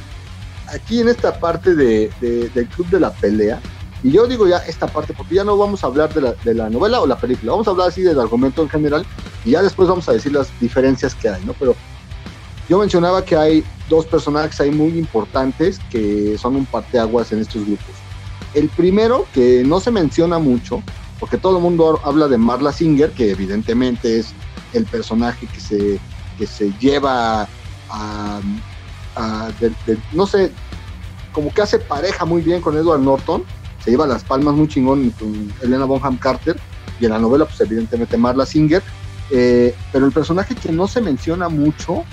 [0.68, 3.66] aquí en esta parte de, de- del club de la pelea,
[4.02, 6.56] y yo digo ya esta parte porque ya no vamos a hablar de la, de
[6.56, 9.08] la novela o la película, vamos a hablar así del argumento en general
[9.44, 11.56] y ya después vamos a decir las diferencias que hay, ¿no?
[11.56, 11.80] Pero
[12.68, 17.66] yo mencionaba que hay dos personajes ahí muy importantes que son un parteaguas en estos
[17.66, 18.06] grupos.
[18.54, 20.86] El primero, que no se menciona mucho,
[21.20, 24.38] porque todo el mundo habla de Marla Singer, que evidentemente es
[24.72, 26.04] el personaje que se,
[26.36, 27.52] que se lleva
[27.90, 28.40] a,
[29.16, 30.52] a- de- de- no sé,
[31.34, 33.44] como que hace pareja muy bien con Edward Norton,
[33.84, 36.60] se lleva las palmas muy chingón con Elena Bonham Carter,
[37.00, 38.84] y en la novela, pues evidentemente Marla Singer,
[39.32, 42.04] eh, pero el personaje que no se menciona mucho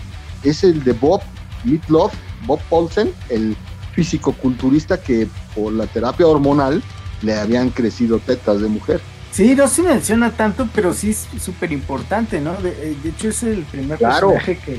[0.44, 1.22] es el de Bob
[1.64, 2.12] Meatloaf,
[2.46, 3.56] Bob Paulsen, el
[3.94, 6.82] físico-culturista que por la terapia hormonal
[7.22, 9.00] le habían crecido tetas de mujer.
[9.32, 12.54] Sí, no se menciona tanto, pero sí es súper importante, ¿no?
[12.56, 14.28] De, eh, de hecho, es el primer Claro.
[14.30, 14.78] personaje que,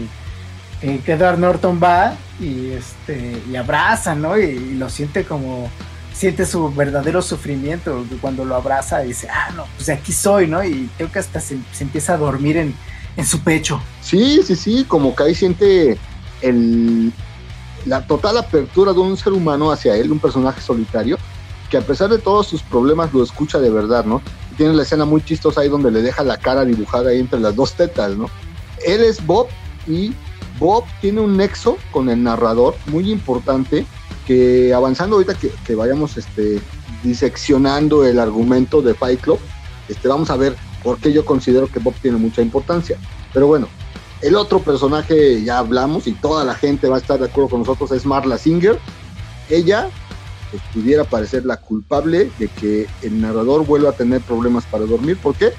[0.82, 4.38] que- que Edward Norton va y este y abraza, ¿no?
[4.38, 5.70] Y, y lo siente como
[6.13, 10.63] siente su verdadero sufrimiento cuando lo abraza y dice, ah, no, pues aquí soy, ¿no?
[10.63, 12.74] Y creo que hasta se, empieza a dormir en,
[13.16, 13.80] en, su pecho.
[14.02, 15.96] Sí, sí, sí, como que ahí siente
[16.42, 17.13] el,
[17.86, 21.20] la total apertura de un ser humano hacia él, un personaje solitario,
[21.70, 24.22] que a pesar de todos sus problemas lo escucha de verdad, ¿no?
[24.58, 27.56] tiene la escena muy chistosa ahí donde le deja la cara dibujada ahí entre las
[27.56, 28.28] dos tetas, ¿no?
[28.86, 29.48] Él es Bob
[29.88, 30.13] y
[30.60, 33.86] Bob tiene un nexo con el narrador muy importante
[34.26, 36.60] que avanzando ahorita que, vayamos este,
[37.04, 39.22] diseccionando el argumento de Fight
[39.88, 42.98] este, vamos a ver por qué yo considero que Bob tiene mucha importancia.
[43.34, 43.67] Pero bueno,
[44.22, 47.60] el otro personaje ya hablamos y toda la gente va a estar de acuerdo con
[47.60, 48.80] nosotros es Marla Singer.
[49.50, 49.89] Ella
[50.52, 55.17] pues, pudiera parecer la culpable de que el narrador vuelva a tener problemas para dormir.
[55.17, 55.54] ¿Por qué?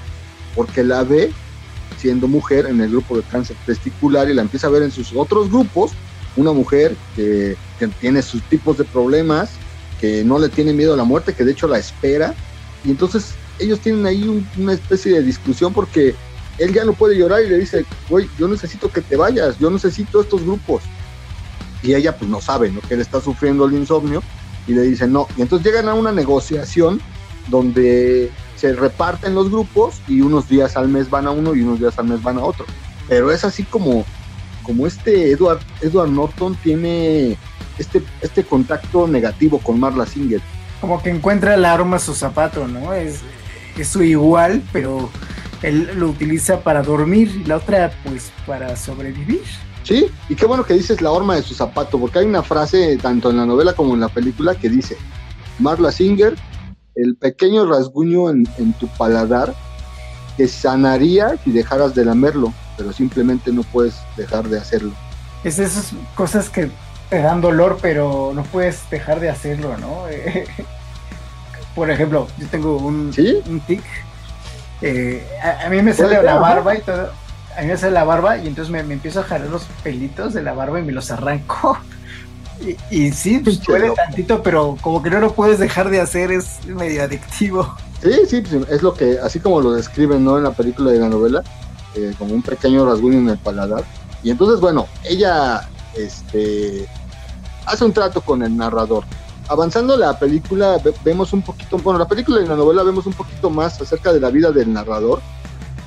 [0.55, 1.31] Porque la ve
[1.99, 5.13] siendo mujer en el grupo de cáncer testicular y la empieza a ver en sus
[5.13, 5.91] otros grupos,
[6.35, 7.57] una mujer que,
[8.01, 9.51] tiene sus tipos de problemas,
[10.01, 12.33] que no le tiene miedo a la muerte, que de hecho la espera.
[12.83, 16.13] Y entonces ellos tienen ahí una especie de discusión porque
[16.57, 19.69] él ya no puede llorar y le dice, güey, yo necesito que te vayas, yo
[19.69, 20.83] necesito estos grupos.
[21.81, 22.81] Y ella pues no sabe, ¿no?
[22.81, 24.21] Que él está sufriendo el insomnio
[24.67, 25.27] y le dicen no.
[25.37, 27.01] Y entonces llegan a una negociación
[27.47, 31.79] donde se reparten los grupos y unos días al mes van a uno y unos
[31.79, 32.65] días al mes van a otro.
[33.07, 34.03] Pero es así como,
[34.63, 37.37] como este Edward, Edward Norton tiene
[37.77, 40.41] este, este contacto negativo con Marla Singer.
[40.81, 42.93] Como que encuentra el arma a su zapato, ¿no?
[42.93, 43.21] Es,
[43.77, 45.09] es su igual, pero
[45.61, 49.43] él lo utiliza para dormir y la otra pues para sobrevivir.
[49.83, 52.97] Sí, y qué bueno que dices la horma de su zapato, porque hay una frase
[52.97, 54.97] tanto en la novela como en la película que dice,
[55.59, 56.35] Marla Singer,
[57.01, 58.45] el pequeño rasguño en,
[58.79, 59.53] tu paladar
[60.37, 64.91] que sanaría si dejaras de lamerlo, pero simplemente no puedes dejar de hacerlo.
[65.43, 66.69] Es esas cosas que
[67.09, 70.03] te dan dolor, pero no puedes dejar de hacerlo, ¿no?
[71.75, 73.13] Por ejemplo, yo tengo un,
[73.47, 73.83] un tic.
[74.81, 75.27] Eh,
[75.65, 77.11] a, mí me sale la barba y todo
[77.59, 80.41] a mí me sale la barba y entonces me, empiezo a jalar los pelitos de
[80.41, 81.77] la barba y me los arranco.
[82.91, 86.65] Y, sí, pues puede tantito, pero como que no lo puedes dejar de hacer, es
[86.65, 87.75] medio adictivo.
[88.01, 90.37] Sí, sí, pues es lo que, así como lo describen, ¿no?
[90.37, 91.43] En la película y la novela,
[91.95, 93.83] eh, como un pequeño rasguño en el paladar.
[94.23, 96.87] Y entonces, bueno, ella, este,
[97.65, 99.05] hace un trato con el narrador.
[99.47, 103.49] Avanzando la película, vemos un poquito, bueno, la película y la novela vemos un poquito
[103.49, 105.21] más acerca de la vida del narrador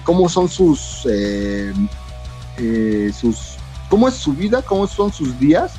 [0.05, 1.73] cómo son sus, eh,
[2.59, 3.57] eh, sus,
[3.89, 5.73] cómo es su vida, cómo son sus días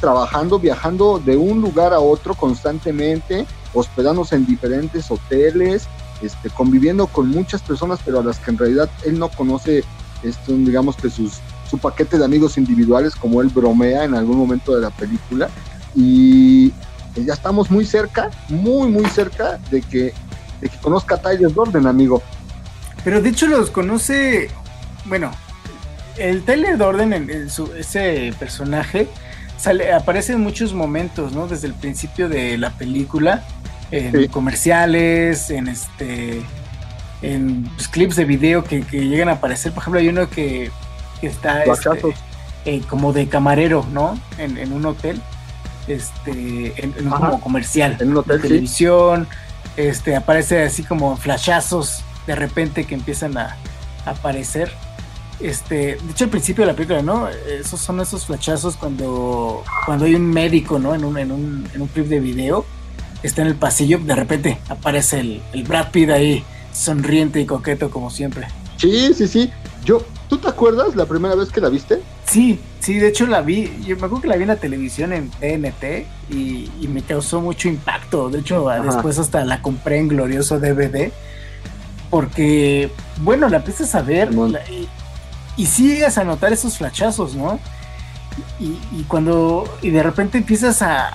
[0.00, 5.88] trabajando, viajando de un lugar a otro constantemente, hospedándose en diferentes hoteles,
[6.22, 9.84] este, conviviendo con muchas personas, pero a las que en realidad él no conoce,
[10.22, 14.74] esto, digamos que sus, su paquete de amigos individuales, como él bromea en algún momento
[14.74, 15.48] de la película.
[15.94, 16.72] Y
[17.14, 20.12] ya estamos muy cerca, muy, muy cerca de que,
[20.60, 22.22] de que conozca a Tyler Gordon, amigo.
[23.04, 24.50] Pero de hecho los conoce,
[25.04, 25.30] bueno,
[26.18, 29.08] el Tyler Dorden, en, su, ese personaje,
[29.56, 31.46] sale, aparece en muchos momentos, ¿no?
[31.46, 33.44] Desde el principio de la película,
[33.90, 36.42] en comerciales, en este,
[37.22, 39.72] en pues, clips de video que, llegan a aparecer.
[39.72, 40.70] Por ejemplo, hay uno que,
[41.22, 42.14] está este,
[42.64, 44.18] eh, como de camarero, ¿no?
[44.38, 45.20] En, un hotel,
[45.86, 49.28] este, en, un como comercial, en un hotel, de televisión,
[49.76, 53.56] este, aparece así como flashazos de repente que empiezan a,
[54.04, 54.70] aparecer.
[55.40, 57.28] Este, de hecho al principio de la película, ¿no?
[57.28, 60.94] Esos son esos flachazos cuando, cuando hay un médico, ¿no?
[60.94, 62.64] En un, en un, en un clip de video,
[63.22, 67.90] está en el pasillo, de repente aparece el, el Brad Pitt ahí, sonriente y coqueto
[67.90, 68.46] como siempre.
[68.78, 69.50] Sí, sí, sí.
[69.84, 72.00] Yo, ¿tú te acuerdas la primera vez que la viste?
[72.24, 75.12] Sí, sí, de hecho la vi, yo me acuerdo que la vi en la televisión
[75.12, 78.30] en TNT y, y me causó mucho impacto.
[78.30, 81.12] De hecho, después hasta la compré en glorioso DVD
[82.10, 82.90] porque,
[83.22, 84.88] bueno, la empiezas a ver y,
[85.64, 87.58] sigues a notar esos flachazos, ¿no?
[88.60, 91.14] Y, cuando, y de repente empiezas a,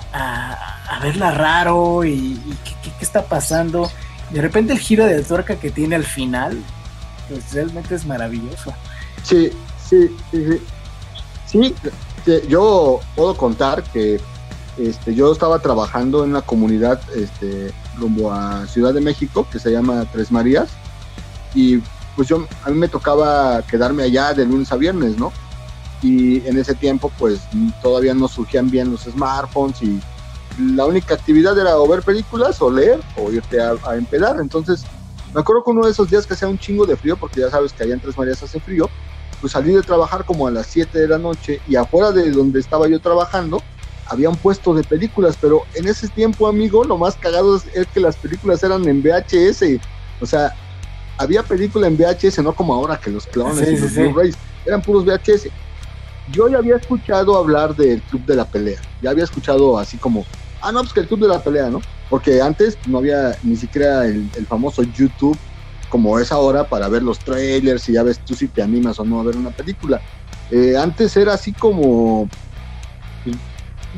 [1.00, 2.40] verla raro y,
[2.82, 3.88] ¿qué, está pasando.
[4.30, 6.60] De repente el giro de tuerca que tiene al final,
[7.28, 8.74] pues realmente es maravilloso.
[9.22, 9.50] Sí,
[9.88, 10.44] sí, sí,
[11.46, 11.74] sí.
[12.24, 14.20] Sí, yo puedo contar que
[14.78, 19.70] este, yo estaba trabajando en una comunidad este, rumbo a Ciudad de México que se
[19.70, 20.70] llama Tres Marías
[21.54, 21.80] y
[22.16, 25.32] pues yo, a mí me tocaba quedarme allá de lunes a viernes, ¿no?
[26.02, 27.40] Y en ese tiempo pues
[27.80, 30.00] todavía no surgían bien los smartphones y
[30.74, 33.96] la única actividad era o ver películas o leer o irte a, a.
[34.40, 34.84] Entonces
[35.32, 37.50] me acuerdo que uno de esos días que hacía un chingo de frío, porque ya
[37.50, 38.90] sabes que allá en Tres Marías hace frío,
[39.40, 42.60] pues salí de trabajar como a las 7 de la noche y afuera de donde
[42.60, 43.62] estaba yo trabajando
[44.12, 48.00] había un puesto de películas, pero en ese tiempo, amigo, lo más cagado es, que
[48.00, 49.80] las películas eran en VHS.
[50.20, 50.54] O sea,
[51.22, 55.04] había película en VHS, no como ahora que los clones y los Blu-rays eran puros
[55.04, 55.48] VHS.
[56.30, 58.80] Yo ya había escuchado hablar del Club de la Pelea.
[59.00, 60.24] Ya había escuchado así como,
[60.60, 61.80] ah, no, pues que el Club de la Pelea, ¿no?
[62.08, 65.36] Porque antes no había ni siquiera el, famoso YouTube
[65.88, 69.04] como es ahora para ver los trailers y ya ves tú si te animas o
[69.04, 70.00] no a ver una película.
[70.50, 72.28] Eh, antes era así como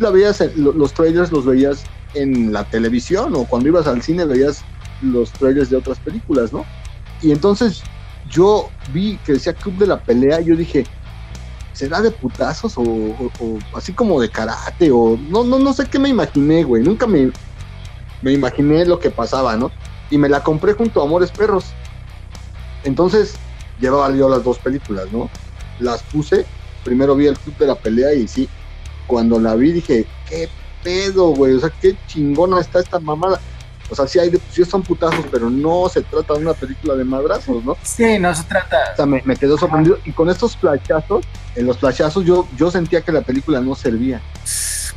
[0.00, 1.84] la veías, los trailers los veías
[2.14, 4.64] en la televisión o cuando ibas al cine veías
[5.02, 6.64] los trailers de otras películas, ¿no?
[7.24, 7.82] Y entonces
[8.30, 10.86] yo vi que decía Club de la Pelea y yo dije,
[11.72, 12.84] ¿será de putazos o,
[13.74, 14.90] así como de karate?
[14.92, 16.82] O no, no, no sé qué me imaginé, güey.
[16.82, 17.32] Nunca me,
[18.20, 19.72] me imaginé lo que pasaba, ¿no?
[20.10, 21.64] Y me la compré junto a Amores Perros.
[22.84, 23.36] Entonces,
[23.80, 25.30] llevaba yo las dos películas, ¿no?
[25.80, 26.44] Las puse,
[26.84, 28.50] primero vi el Club de la Pelea y sí,
[29.06, 30.50] cuando la vi dije, ¿qué
[30.82, 31.54] pedo, güey?
[31.54, 33.40] O sea, qué chingona está esta mamada.
[33.90, 37.04] O sea, sí, hay, sí son putazos, pero no se trata de una película de
[37.04, 37.76] madrazos, ¿no?
[37.82, 38.78] Sí, no se trata.
[38.92, 39.98] O sea, me, me quedó sorprendido.
[40.04, 44.20] Y con estos flashazos, en los flashazos yo, yo sentía que la película no servía.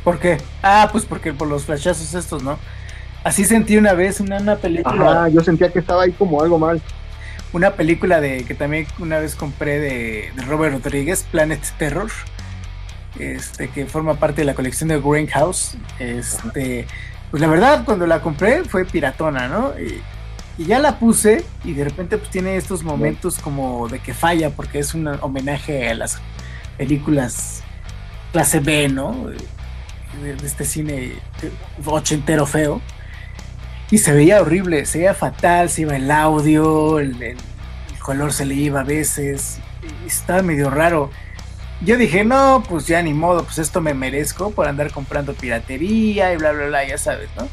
[0.02, 0.38] ¿Por qué?
[0.62, 2.58] Ah, pues porque por los flashazos estos, ¿no?
[3.24, 5.24] Así sentí una vez una, una película.
[5.24, 6.80] Ah, yo sentía que estaba ahí como algo mal.
[7.52, 12.10] Una película de que también una vez compré de, de Robert Rodríguez, Planet Terror
[13.18, 15.76] este, que forma parte de la colección de Greenhouse.
[15.98, 16.86] Este,
[17.30, 19.72] pues la verdad, cuando la compré fue piratona, ¿no?
[19.78, 20.02] Y,
[20.60, 24.80] ya la puse y de repente pues tiene estos momentos como de que falla porque
[24.80, 26.20] es un homenaje a las
[26.76, 27.62] películas
[28.32, 29.28] clase B, ¿no?
[30.20, 31.12] De, este cine
[31.86, 32.80] ochentero feo.
[33.92, 37.38] Y se veía horrible, se veía fatal, se iba el audio, el, el
[38.00, 39.60] color se le iba a veces,
[40.04, 41.10] y estaba medio raro
[41.80, 46.32] yo dije, no, pues ya ni modo, pues esto me merezco por andar comprando piratería
[46.32, 47.48] y bla, bla, bla, ya sabes, ¿no?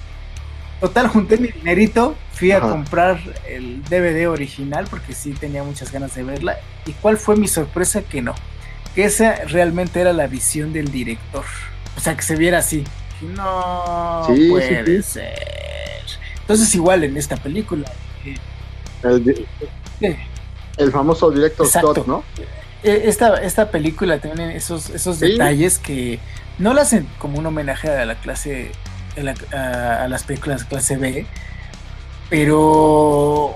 [0.80, 6.14] Total, junté mi dinerito, fui a comprar el DVD original porque sí tenía muchas ganas
[6.16, 6.58] de verla.
[6.86, 8.02] ¿Y cuál fue mi sorpresa?
[8.02, 8.36] Que no,
[8.94, 11.46] que esa realmente era la visión del director.
[11.96, 12.84] O sea, que se viera así.
[13.22, 15.32] No puede ser.
[16.42, 17.92] Entonces, igual en esta película.
[18.24, 20.18] Eh,
[20.78, 22.24] el, famoso director Scott, ¿no?
[22.86, 26.20] E, esta, esta película tiene esos, esos detalles que
[26.60, 28.72] no la hacen como un homenaje a la clase,
[29.52, 31.26] a, las películas de clase B,
[32.30, 33.56] pero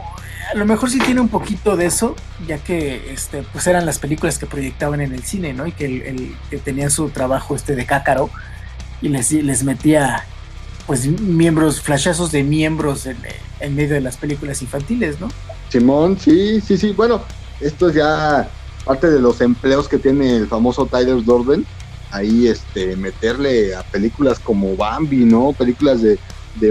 [0.51, 2.15] a lo mejor sí tiene un poquito de eso,
[2.47, 5.67] ya que este, pues eran las películas que proyectaban en el cine, ¿no?
[5.67, 8.31] Y que, el, que tenían su trabajo este de cácaro
[8.99, 10.25] y les, les metía
[10.87, 13.17] pues miembros, flashazos de miembros en,
[13.59, 15.29] en medio de las películas infantiles, ¿no?
[15.69, 16.93] Simón, sí, sí, sí.
[16.93, 17.21] Bueno,
[17.61, 18.49] esto es ya
[18.89, 21.63] parte de los empleos que tiene el famoso Tyler Durden,
[22.09, 25.53] ahí este, meterle a películas como Bambi, ¿no?
[25.53, 26.17] Películas de,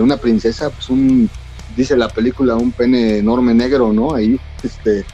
[0.01, 1.31] una princesa, pues un,
[1.77, 4.17] dice la película, un pene enorme negro, ¿no?
[4.17, 5.05] Ahí, este,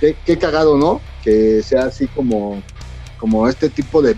[0.00, 1.02] qué, cagado, ¿no?
[1.22, 2.62] Que sea así como,
[3.18, 4.16] como este tipo de,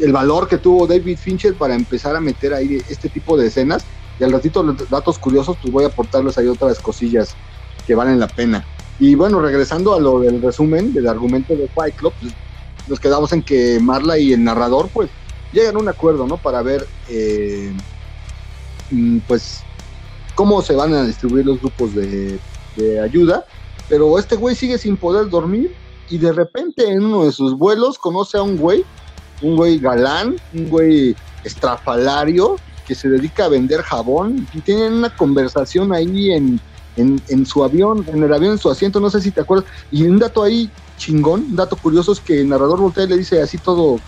[0.00, 3.84] el valor que tuvo David Fincher para empezar a meter ahí este tipo de escenas.
[4.18, 7.36] Y al ratito, los datos curiosos, pues voy a aportarles ahí otras cosillas
[7.86, 8.66] que valen la pena.
[8.98, 12.32] Y bueno, regresando a lo del resumen, del argumento de Fight Club, pues,
[12.86, 15.10] nos quedamos en que Marla y el narrador, pues,
[15.52, 16.36] llegan a un acuerdo, ¿no?
[16.36, 17.72] Para ver, eh,
[18.90, 19.60] mm, pues,
[20.34, 22.38] cómo se van a distribuir los grupos de,
[22.76, 23.44] de ayuda.
[23.88, 25.74] Pero este güey sigue sin poder dormir
[26.08, 28.84] y de repente en uno de sus vuelos conoce a un güey,
[29.40, 35.14] un güey galán, un güey estrafalario que se dedica a vender jabón y tienen una
[35.14, 36.60] conversación ahí en
[37.00, 39.68] en, su avión, en el avión, en su asiento, no sé si te acuerdas.
[39.90, 43.18] Y un dato ahí chingón, un dato curioso es que el narrador voltea y le
[43.18, 44.00] dice así todo,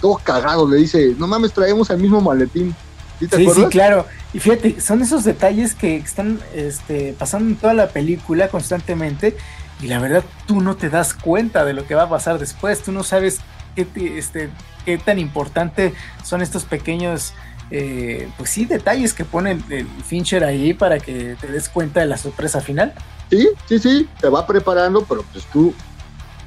[0.00, 2.74] todo cagado, le dice, no mames, traemos el mismo maletín.
[3.18, 4.06] ¿Sí, te sí, claro.
[4.32, 9.36] Y fíjate, son esos detalles que están este, pasando en toda la película constantemente
[9.82, 12.82] y la verdad tú no te das cuenta de lo que va a pasar después,
[12.82, 13.40] tú no sabes
[13.74, 13.86] qué,
[14.18, 14.50] este,
[14.84, 17.32] qué tan importante son estos pequeños
[17.70, 19.58] eh, pues sí, detalles que pone
[20.04, 22.92] Fincher ahí para que te des cuenta de la sorpresa final.
[23.30, 25.72] Sí, sí, sí, te va preparando, pero pues tú,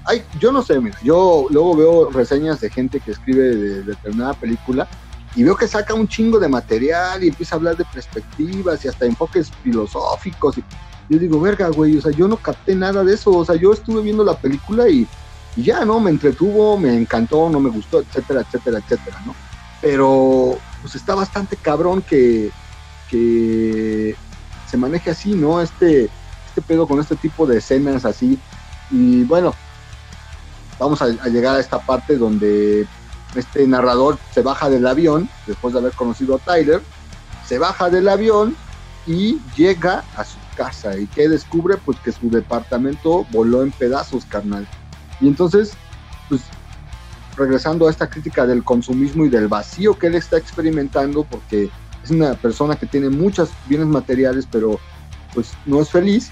[0.06, 4.34] ay, yo no sé, mira, yo luego veo reseñas de gente que escribe de, determinada
[4.34, 4.88] película
[5.34, 8.90] y veo que saca un chingo de material y empieza a hablar de perspectivas y
[8.90, 10.58] hasta enfoques filosóficos.
[10.58, 10.64] Y
[11.10, 13.72] yo digo, verga, güey, o sea, yo no capté nada de eso, o sea, yo
[13.72, 15.08] estuve viendo la película y,
[15.56, 16.02] y ya, ¿no?
[16.02, 19.34] Me entretuvo, me encantó, no me gustó, etcétera, etcétera, etcétera, ¿no?
[19.82, 22.52] Pero pues está bastante cabrón que,
[23.10, 25.62] se maneje así, ¿no?
[25.62, 26.10] Este,
[26.48, 28.38] este pedo con este tipo de escenas así.
[28.92, 29.54] Y bueno,
[30.80, 32.86] vamos a, llegar a esta parte donde
[33.36, 36.82] este narrador se baja del avión, después de haber conocido a Tyler,
[37.48, 38.56] se baja del avión
[39.08, 40.98] y llega a su casa.
[40.98, 41.78] ¿Y que descubre?
[41.78, 44.68] Pues que su departamento voló en pedazos, carnal.
[45.22, 45.74] Y entonces,
[46.28, 46.42] pues
[47.38, 51.70] regresando a esta crítica del consumismo y del vacío que él está experimentando, porque
[52.04, 54.80] es una persona que tiene muchos bienes materiales, pero
[55.34, 56.30] pues no es feliz,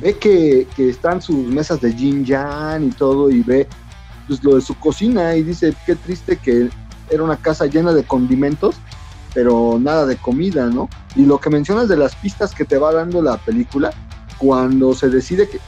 [0.00, 3.68] ve que, que están sus mesas de yin yang y todo, y ve
[4.26, 6.70] pues, lo de su cocina y dice, qué triste que
[7.10, 8.76] era una casa llena de condimentos,
[9.34, 10.88] pero nada de comida, ¿no?
[11.14, 13.92] Y lo que mencionas de las pistas que te va dando la película,
[14.38, 15.60] cuando se decide que,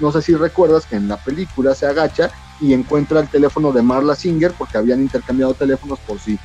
[0.00, 2.30] no sé si recuerdas que en la película se agacha
[2.60, 6.38] y encuentra el teléfono de Marla Singer porque habían intercambiado teléfonos por sí,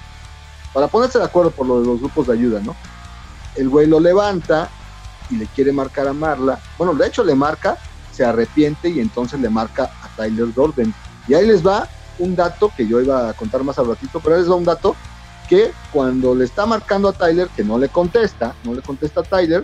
[0.74, 2.76] para ponerse de acuerdo por lo de los grupos de ayuda, ¿no?
[3.56, 4.70] El güey lo levanta
[5.30, 7.78] y le quiere marcar a Marla, bueno, de hecho le marca,
[8.12, 10.94] se arrepiente y entonces le marca a Tyler Dorden.
[11.28, 11.88] Y ahí les va
[12.20, 14.64] un dato que yo iba a contar más al ratito, pero ahí les va un
[14.64, 14.96] dato
[15.50, 19.24] que cuando le está marcando a Tyler, que no le contesta, no le contesta a
[19.24, 19.64] Tyler,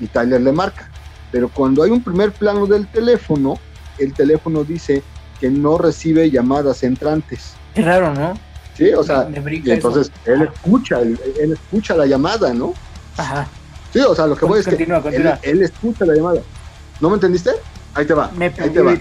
[0.00, 0.90] y Tyler le marca.
[1.32, 3.58] Pero cuando hay un primer plano del teléfono,
[3.98, 5.02] el teléfono dice
[5.40, 7.54] que no recibe llamadas entrantes.
[7.74, 8.34] Qué raro, ¿no?
[8.76, 12.74] Sí, o sea, y entonces él escucha, él, él, escucha la llamada, ¿no?
[13.16, 13.46] Ajá.
[13.92, 15.38] Sí, o sea, lo que voy es que Continúa, continúa.
[15.42, 16.40] Él, él escucha la llamada.
[17.00, 17.50] ¿No me entendiste?
[17.94, 18.30] Ahí te va.
[18.36, 18.92] Me ahí te va.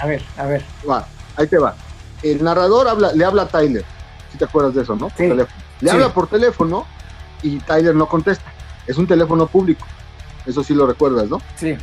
[0.00, 0.64] A ver, a ver.
[0.88, 1.06] Va,
[1.36, 1.74] ahí te va.
[2.22, 3.84] El narrador habla, le habla a Tyler.
[4.32, 5.10] Si te acuerdas de eso, ¿no?
[5.16, 5.28] Sí.
[5.28, 5.46] Le
[5.80, 5.88] Sí.
[5.88, 6.86] habla por teléfono
[7.42, 8.44] y Tyler no contesta.
[8.86, 9.86] Es un teléfono público.
[10.46, 11.40] Eso sí lo recuerdas, ¿no?
[11.56, 11.76] Sí.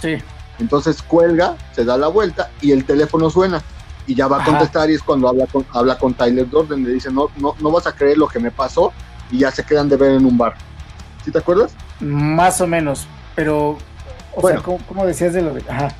[0.00, 0.18] Sí.
[0.60, 3.62] Entonces cuelga, se da la vuelta y el teléfono suena.
[4.06, 6.84] Y ya va a contestar y es cuando habla con, habla con Tyler Durden.
[6.84, 8.92] Le dice, no, no, no vas a creer lo que me pasó.
[9.30, 10.54] Y ya se quedan de ver en un bar.
[11.24, 11.72] ¿Sí te acuerdas?
[12.00, 13.06] Más o menos.
[13.36, 13.78] Pero,
[14.34, 14.58] o Bueno.
[14.58, 15.62] sea, ¿cómo, cómo decías de lo de.?
[15.68, 15.94] Ajá.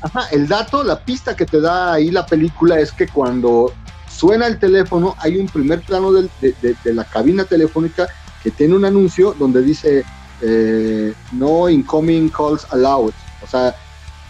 [0.00, 3.72] Ajá, el dato, la pista que te da ahí la película es que cuando
[4.08, 8.06] suena el teléfono hay un primer plano del- de, de- de la cabina telefónica
[8.42, 10.04] que tiene un anuncio donde dice
[10.40, 13.12] eh, no incoming calls allowed.
[13.42, 13.74] O sea,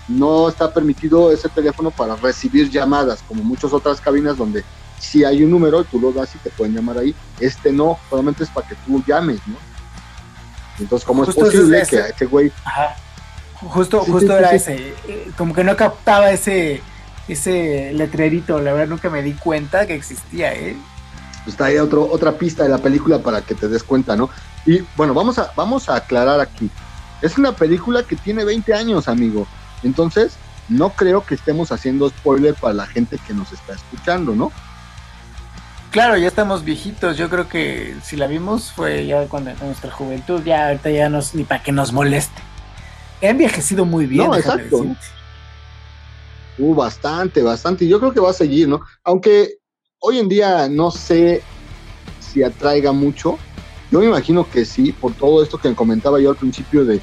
[0.09, 4.65] no está permitido ese teléfono para recibir llamadas, como muchas otras cabinas donde
[4.99, 7.15] si hay un número, tú lo das y te pueden llamar ahí.
[7.39, 9.57] Este no, solamente es para que tú llames, ¿no?
[10.79, 12.97] Entonces, ¿cómo es Justo posible ese- que a ese güey Ajá.
[13.61, 14.57] Justo, Sí, justo sí, era sí.
[14.57, 14.95] ese.
[15.09, 16.81] eh, Como que no captaba ese
[17.27, 18.59] ese letrerito.
[18.61, 20.77] La verdad nunca me di cuenta que existía, ¿eh?
[21.47, 24.31] está ahí otro, otra pista de la película para que te des cuenta, ¿no?
[24.67, 26.71] Y bueno, vamos a, vamos a aclarar aquí.
[27.23, 29.47] Es una película que tiene 20 años, amigo.
[29.83, 30.37] Entonces,
[30.69, 34.53] no creo que estemos haciendo spoiler para la gente que nos está escuchando, ¿no?
[35.91, 37.17] Claro, ya estamos viejitos.
[37.17, 40.43] Yo creo que si la vimos fue ya cuando en nuestra juventud.
[40.45, 42.43] Ya ahorita ya nos ni para que nos moleste.
[43.21, 44.27] He envejecido muy bien.
[44.27, 44.85] No, exacto.
[46.59, 47.85] Uh, bastante, bastante.
[47.85, 48.83] Y Yo creo que va a seguir, ¿no?
[49.03, 49.55] Aunque
[49.99, 51.43] hoy en día no sé
[52.21, 53.39] si atraiga mucho.
[53.91, 57.01] Yo me imagino que sí, por todo esto que comentaba yo al principio de,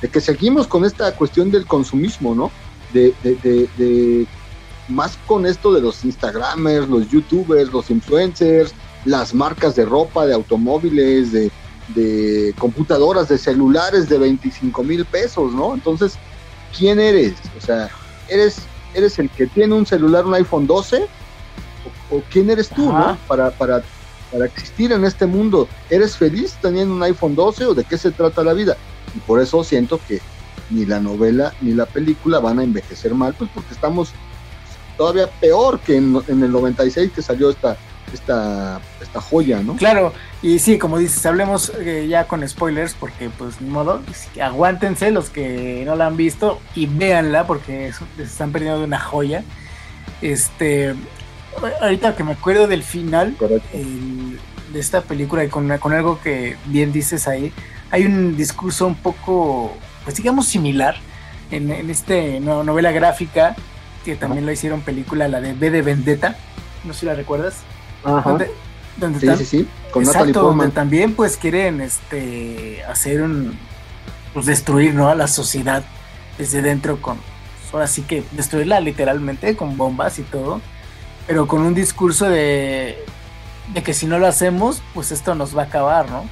[0.00, 2.50] de que seguimos con esta cuestión del consumismo, ¿no?
[2.92, 4.26] De, de, de, de-
[4.88, 8.72] más con esto de los Instagramers, los YouTubers, los influencers,
[9.04, 11.50] las marcas de ropa, de automóviles, de,
[11.88, 15.74] de computadoras, de celulares de 25 mil pesos, ¿no?
[15.74, 16.16] Entonces,
[16.76, 17.34] ¿quién eres?
[17.56, 17.90] O sea,
[18.28, 18.60] ¿eres,
[18.94, 21.06] eres el que tiene un celular, un iPhone 12?
[22.10, 23.12] ¿O, o quién eres tú, Ajá.
[23.12, 23.18] no?
[23.26, 23.84] Para, para,
[24.30, 25.68] para existir en este mundo.
[25.90, 28.76] ¿Eres feliz teniendo un iPhone 12 o de qué se trata la vida?
[29.14, 30.20] Y por eso siento que
[30.70, 34.12] ni la novela ni la película van a envejecer mal, pues porque estamos
[34.96, 37.76] todavía peor que en, en el 96 que salió esta,
[38.12, 39.76] esta, esta joya, ¿no?
[39.76, 40.12] Claro,
[40.42, 44.02] y sí, como dices, hablemos eh, ya con spoilers, porque pues ni modo,
[44.42, 49.00] aguántense los que no la han visto y véanla, porque se están perdiendo de una
[49.00, 49.44] joya.
[50.20, 50.94] Este,
[51.80, 53.36] ahorita que me acuerdo del final
[53.72, 54.38] el-
[54.72, 57.52] de esta película y con, con algo que bien dices ahí,
[57.90, 59.74] hay un discurso un poco,
[60.04, 60.96] pues digamos similar
[61.50, 63.56] en, en no- novela gráfica
[64.04, 66.36] que también lo hicieron película, la de B de Vendetta,
[66.84, 67.56] no sé si la recuerdas.
[68.04, 68.28] Ajá.
[68.28, 68.50] Donde,
[68.98, 69.68] donde Sí, tam- sí, sí.
[69.90, 73.58] Con Exacto, donde también pues quieren este hacer un
[74.34, 75.08] pues destruir ¿no?
[75.08, 75.82] a la sociedad
[76.36, 77.18] desde dentro con
[77.72, 80.60] ahora sí que destruirla literalmente con bombas y todo,
[81.28, 83.04] pero con un discurso de
[83.74, 86.24] de que si no lo hacemos, pues esto nos va a acabar, ¿no?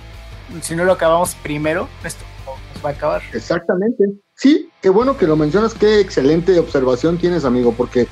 [0.62, 3.22] Si no lo acabamos primero, esto nos va a acabar.
[3.32, 4.05] Exactamente.
[4.34, 8.09] Sí, qué bueno que lo mencionas, qué excelente observación tienes, amigo, porque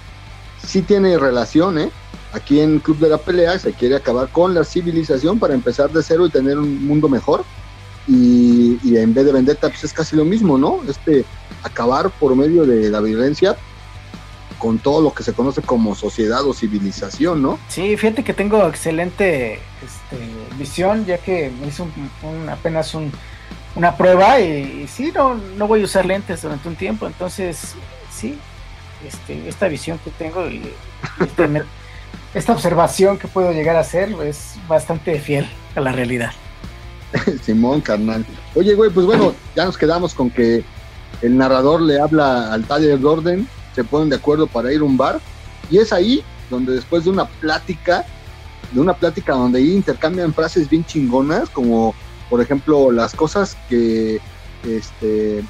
[0.65, 1.91] sí tiene relación, ¿eh?
[2.33, 6.03] Aquí en Club de la Pelea se quiere acabar con la civilización para empezar de
[6.03, 7.45] cero y tener un mundo mejor.
[8.07, 10.81] Y, y en vez de vendetta, pues es casi lo mismo, ¿no?
[10.87, 11.25] Este,
[11.63, 13.57] acabar por medio de la violencia
[14.65, 17.59] con todo lo que se conoce como sociedad o civilización, ¿no?
[17.69, 20.17] Sí, fíjate que tengo excelente este,
[20.57, 23.13] visión, ya que me hice un, apenas un,
[23.77, 27.75] una prueba y, sí, no, no voy a usar lentes durante un tiempo, entonces
[28.11, 28.39] sí,
[29.07, 30.63] este, esta visión que tengo y
[31.21, 31.63] este,
[32.35, 35.47] esta observación que puedo llegar a hacer es bastante fiel
[35.77, 36.31] a la realidad.
[37.43, 38.25] Simón, carnal.
[38.55, 40.65] Oye, güey, pues bueno, ya nos quedamos con que
[41.21, 44.97] el narrador le habla al Tyler Gordon, se ponen de acuerdo para ir a un
[44.97, 45.21] bar,
[45.71, 48.05] y es ahí donde después de una plática,
[48.73, 51.95] de una plática donde ahí intercambian frases bien chingonas, como
[52.31, 54.21] por ejemplo las cosas que
[54.65, 55.45] este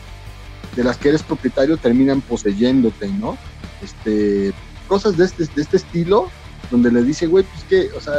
[0.76, 3.38] de las que eres propietario terminan poseyéndote, ¿no?
[3.82, 4.52] Este,
[4.88, 6.28] cosas de este, de este estilo,
[6.70, 8.14] donde le dice, güey, pues que, o sea,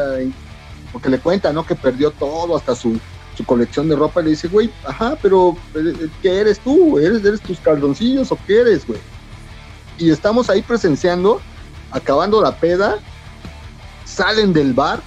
[0.91, 1.65] porque le cuenta, ¿no?
[1.65, 2.99] Que perdió todo, hasta su,
[3.35, 6.97] su colección de ropa, y le dice, güey, ajá, pero eh, ¿qué eres tú?
[6.97, 8.99] ¿Eres, eres tus caldoncillos o qué eres, güey?
[9.97, 11.41] Y estamos ahí presenciando,
[11.91, 12.99] acabando la peda,
[14.05, 15.01] salen del bar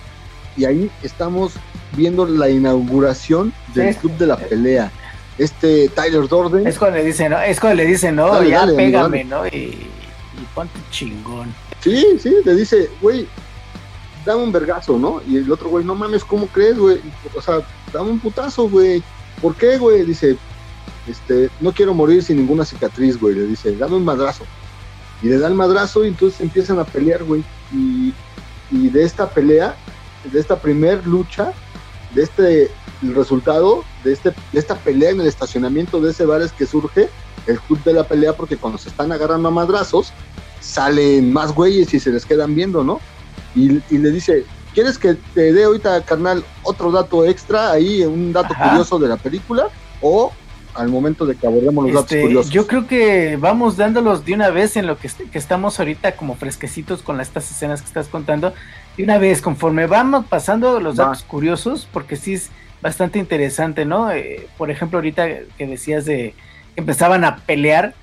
[0.57, 1.53] y ahí estamos
[1.93, 4.91] viendo la inauguración del club de la pelea.
[5.37, 6.67] Este Tyler Dorden.
[6.67, 7.41] Es cuando le dicen, ¿no?
[7.41, 9.47] Es cuando le dicen, no, ya pégame, ¿no?
[9.47, 11.55] Y, y, ponte chingón.
[11.81, 13.29] Sí, sí, le dice, güey,
[14.25, 15.23] dame un vergazo, ¿no?
[15.29, 17.01] Y el otro güey, no mames, ¿cómo crees, güey?
[17.37, 17.61] O sea,
[17.93, 19.03] dame un putazo, güey.
[19.41, 20.05] ¿Por qué, güey?
[20.05, 20.37] Dice,
[21.07, 23.35] este, no quiero morir sin ninguna cicatriz, güey.
[23.37, 24.45] Le dice, dame un madrazo.
[25.23, 27.45] Y le da el madrazo y entonces empiezan a pelear, güey.
[27.73, 28.15] Y,
[28.71, 29.77] y de esta pelea,
[30.25, 31.53] de esta primer lucha,
[32.15, 32.71] de este
[33.03, 36.67] el resultado de, este, de esta pelea en el estacionamiento de ese bar es que
[36.67, 37.09] surge
[37.47, 40.13] el club de la pelea porque cuando se están agarrando a madrazos
[40.61, 43.01] salen más güeyes y se les quedan viendo, ¿no?
[43.55, 44.45] Y, le dice,
[44.75, 49.17] ¿quieres que te dé ahorita, carnal, otro dato extra ahí, un dato curioso de la
[49.17, 49.69] película?
[50.01, 50.33] O
[50.79, 52.53] al momento de que abordemos los datos este, curiosos.
[52.53, 56.37] Yo creo que vamos dándolos de una vez en lo que, que estamos ahorita como
[56.37, 58.55] fresquecitos con estas escenas que estás contando.
[58.97, 62.51] De una vez, conforme vamos pasando los datos curiosos, porque sí es
[62.81, 64.11] bastante interesante, ¿no?
[64.13, 65.27] Eh, por ejemplo, ahorita
[65.57, 66.35] que decías de
[66.75, 67.95] que empezaban a pelear,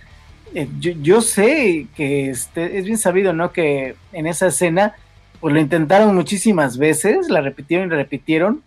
[0.54, 3.52] eh, yo, sé que este, es bien sabido, ¿no?
[3.52, 4.96] Que en esa escena,
[5.40, 8.64] pues lo intentaron muchísimas veces, la repitieron y repitieron,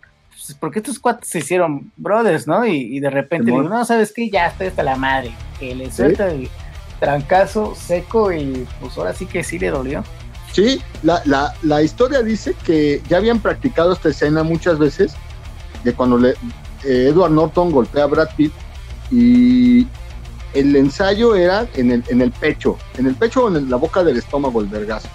[0.49, 2.65] pues, porque estos cuates se hicieron brothers, ¿no?
[2.65, 4.29] Y, de repente digo, no, ¿sabes qué?
[4.29, 6.49] Ya estoy hasta la madre, que le suelta el
[6.99, 10.03] trancazo seco y pues ahora sí que sí le dolió.
[10.51, 15.13] Sí, la, la, la historia dice que ya habían practicado esta escena muchas veces,
[15.83, 16.31] de cuando le,
[16.83, 18.51] eh, Edward Norton golpea a Brad Pitt
[19.11, 19.87] y
[20.55, 24.03] el ensayo era en el, en el pecho, en el pecho o en la boca
[24.03, 25.07] del estómago el vergazo.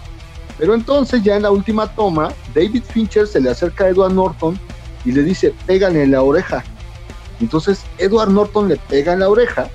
[0.59, 4.57] Pero entonces ya en la última toma, David Fincher se le acerca a Edward Norton
[5.05, 6.65] y le dice, pégale en la oreja.
[7.41, 9.69] Entonces Edward Norton le pega en la oreja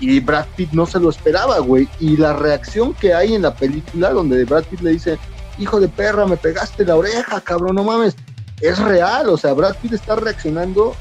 [0.00, 1.88] y Brad Pitt no se lo esperaba, güey.
[2.00, 5.18] Y la reacción que hay en la película donde Brad Pitt le dice,
[5.58, 8.16] hijo de perra, me pegaste la oreja, cabrón, no mames
[8.62, 10.94] es real, o sea, Brad Pitt está reaccionando,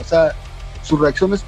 [0.00, 0.32] o sea,
[0.82, 1.44] su reacción es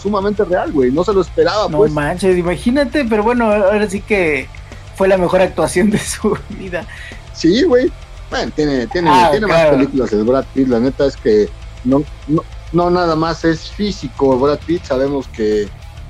[0.00, 1.92] sumamente real, güey, no se lo esperaba, no pues.
[1.92, 4.48] manches, imagínate, pero bueno, ahora sí que
[4.94, 6.86] fue la mejor actuación de su vida.
[7.32, 7.90] Sí, güey.
[8.30, 11.48] Bueno, tiene, tiene, ah, tiene más películas el Brad Pitt, la neta es que
[11.84, 15.68] no, no, no nada más es físico, Brad Pitt sabemos que,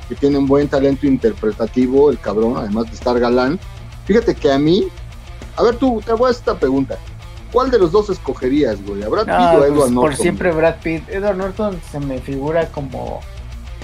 [0.09, 3.59] que tiene un buen talento interpretativo, el cabrón, además de estar galán.
[4.07, 4.89] Fíjate que a mí,
[5.57, 6.97] a ver tú, te hago esta pregunta.
[7.53, 9.03] ¿Cuál de los dos escogerías, güey?
[9.03, 9.95] ¿A Brad Pitt o pues, Edward Norton?
[9.95, 11.09] Por siempre Brad Pitt.
[11.09, 13.21] Edward Norton se me figura como,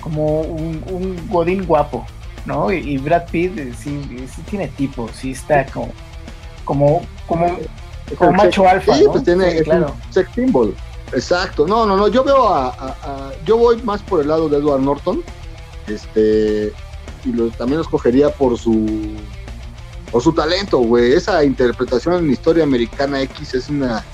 [0.01, 2.05] como un, godín guapo,
[2.45, 2.73] ¿no?
[2.73, 5.91] Y, Brad Pitt eh, sí, sí, tiene tipo, sí está como,
[6.65, 7.47] como, como,
[8.17, 8.95] como macho alfa.
[8.95, 9.95] Sí, pues tiene claro.
[10.11, 10.75] sex symbol.
[11.13, 11.67] Exacto.
[11.67, 12.09] No, no, no.
[12.09, 15.23] Yo veo a, yo voy más por el lado de Edward Norton.
[15.87, 16.73] Este
[17.25, 19.15] y lo, también lo escogería por su
[20.13, 21.13] o su talento, güey.
[21.13, 24.05] Esa interpretación en Historia Americana X es una,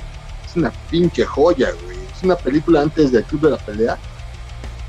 [0.46, 1.96] es una pinche joya, güey.
[2.16, 3.98] Es una película antes del Club de la Pelea.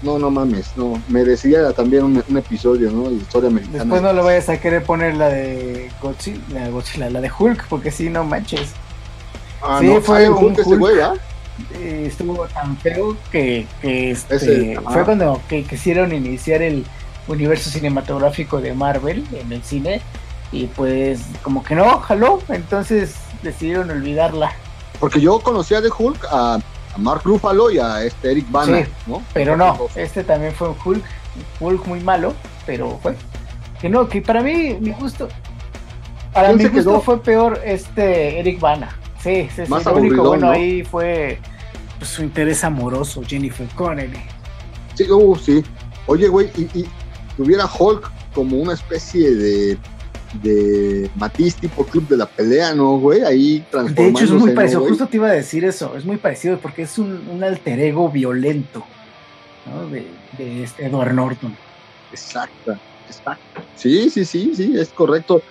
[0.01, 1.01] No, no mames, no.
[1.09, 3.09] Merecía también un, episodio, ¿no?
[3.09, 3.79] De Historia Americana.
[3.79, 8.09] Después no lo vayas a querer poner la de Godzilla, la, de Hulk, porque sí,
[8.09, 8.73] no manches.
[9.61, 11.13] Ah, sí, fue un Hulk, güey, ¿ah?
[11.75, 16.85] eh, estuvo tan feo que, que este, fue cuando que quisieron iniciar el
[17.27, 20.01] universo cinematográfico de Marvel en el cine
[20.51, 24.51] y pues como que no, jaló, entonces decidieron olvidarla.
[24.99, 26.59] Porque yo conocía de Hulk a,
[26.97, 29.21] Mark Ruffalo y a este Eric Bana, ¿no?
[29.33, 31.03] Pero no, este también fue un Hulk,
[31.59, 32.33] Hulk muy malo,
[32.65, 33.15] pero fue.
[33.79, 35.29] Que no, que para mí, mi gusto,
[36.33, 38.89] para mi gusto fue peor este Eric Bana.
[39.21, 39.71] Sí, sí, sí.
[39.85, 41.39] Lo único bueno ahí fue
[41.97, 44.19] pues, su interés amoroso, Jennifer Connelly.
[44.95, 45.63] Sí, uh, sí.
[46.07, 46.85] Oye, güey, y, y
[47.37, 49.77] tuviera Hulk como una especie de
[50.41, 53.21] de Matiz tipo Club de la Pelea, ¿no, güey?
[53.21, 53.65] Ahí
[53.95, 56.83] De hecho es muy parecido, justo te iba a decir eso, es muy parecido porque
[56.83, 58.85] es un, un alter ego violento,
[59.65, 59.89] ¿no?
[59.89, 60.05] De,
[60.37, 61.55] de este Edward Norton.
[62.11, 63.61] Exacto, exacto.
[63.75, 65.41] Sí, sí, sí, sí, es correcto.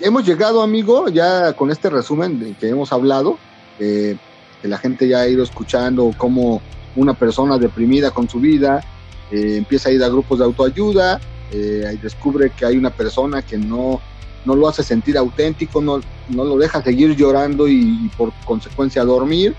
[0.00, 3.38] Hemos llegado, amigo, ya con este resumen de que hemos hablado,
[3.78, 4.16] eh,
[4.60, 6.60] que la gente ya ha ido escuchando cómo
[6.96, 8.84] una persona deprimida con su vida
[9.30, 11.18] eh, empieza a ir a grupos de autoayuda,
[11.50, 14.02] eh, descubre que hay una persona que no,
[14.44, 19.54] no lo hace sentir auténtico, no, no lo deja seguir llorando y, por consecuencia dormir,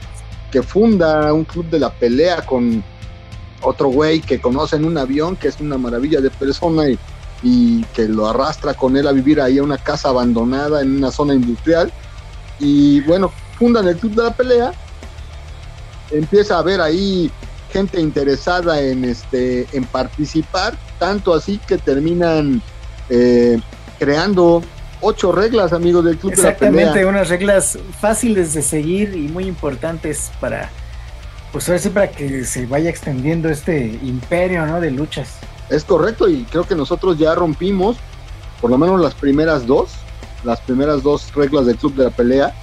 [0.51, 2.83] que funda un club de la pelea con
[3.63, 6.99] otro güey que conoce en un avión, que es una maravilla de persona y,
[7.43, 11.11] y que lo arrastra con él a vivir ahí en una casa abandonada en una
[11.11, 11.91] zona industrial.
[12.59, 14.71] Y bueno, fundan el club de la pelea.
[16.11, 17.31] Empieza a ver ahí
[17.71, 22.61] gente interesada en este en participar, tanto así que terminan
[23.09, 23.59] eh,
[23.99, 24.63] creando
[25.01, 26.81] ocho reglas, amigos del club de la pelea.
[26.81, 30.69] Exactamente, unas reglas fáciles de seguir y muy importantes para
[31.51, 34.81] pues ahora sí para que se vaya extendiendo este imperio, ¿no?
[34.81, 35.37] de luchas.
[35.69, 38.01] Es correcto y creo que nosotros ya rompimos
[38.59, 40.07] por lo menos las primeras dos,
[40.41, 42.53] las primeras dos reglas del club de la pelea.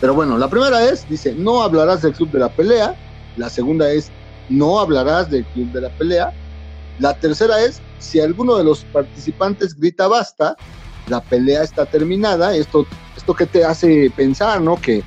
[0.00, 2.98] Pero bueno, la primera es, dice, no hablarás del club de la pelea.
[3.34, 4.12] La segunda es,
[4.48, 6.32] no hablarás del club de la pelea.
[6.98, 10.58] La tercera es, si alguno de los participantes grita basta,
[11.06, 12.56] la pelea está terminada.
[12.56, 14.80] Esto, esto que te hace pensar, ¿no?
[14.80, 15.02] Que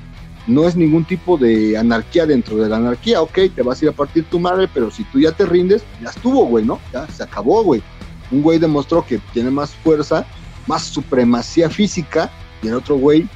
[0.50, 3.90] no es ningún tipo de anarquía dentro de la anarquía, ok, te vas a ir
[3.90, 6.80] a partir tu madre, pero si tú ya te rindes, ya estuvo, güey, ¿no?
[6.92, 7.82] Ya se acabó, güey.
[8.30, 10.26] Un güey demostró que tiene más fuerza,
[10.66, 12.30] más supremacía física,
[12.62, 13.28] y el otro güey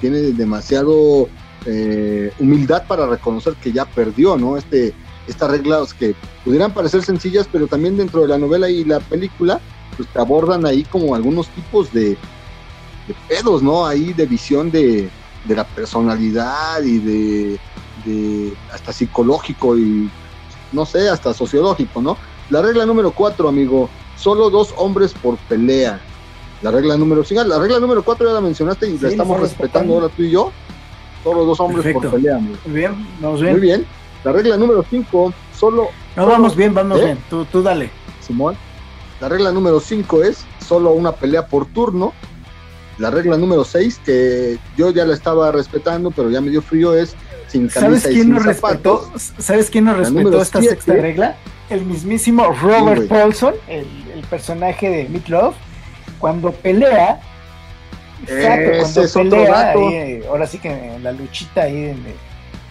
[0.00, 1.28] tiene demasiado
[1.66, 4.56] eh, humildad para reconocer que ya perdió, ¿no?
[4.56, 4.94] Este,
[5.28, 6.14] estas reglas que
[6.44, 9.60] pudieran parecer sencillas, pero también dentro de la novela y la película,
[9.96, 13.86] pues te abordan ahí como algunos tipos de, de pedos, ¿no?
[13.86, 15.10] Ahí de visión de,
[15.44, 17.58] de la personalidad y de,
[18.04, 20.10] de, hasta psicológico y
[20.72, 22.16] no sé, hasta sociológico, ¿no?
[22.50, 26.00] La regla número cuatro, amigo, solo dos hombres por pelea.
[26.62, 29.94] La regla número cinco, la regla número cuatro ya la mencionaste y la estamos respetando
[29.94, 30.52] ahora tú y yo.
[31.24, 32.56] Solo dos hombres por pelea, amigo.
[32.64, 33.52] Muy bien, vamos bien.
[33.52, 33.86] Muy bien.
[34.24, 35.88] La regla número cinco, solo.
[36.16, 37.04] No, vamos bien, vamos ¿Eh?
[37.04, 37.18] bien.
[37.28, 37.90] Tú, tú dale.
[38.20, 38.56] Simón.
[39.20, 42.12] La regla número cinco es solo una pelea por turno
[42.98, 46.94] la regla número 6, que yo ya la estaba respetando, pero ya me dio frío,
[46.94, 47.14] es
[47.48, 49.12] sin camisa ¿Sabes quién nos respetó?
[49.38, 51.36] ¿Sabes quién nos respetó esta sexta regla?
[51.70, 53.86] El mismísimo Robert Paulson, el,
[54.30, 55.54] personaje de Meat Love,
[56.18, 57.20] cuando pelea,
[58.26, 61.94] cuando pelea, eh, ahora sí que en la luchita ahí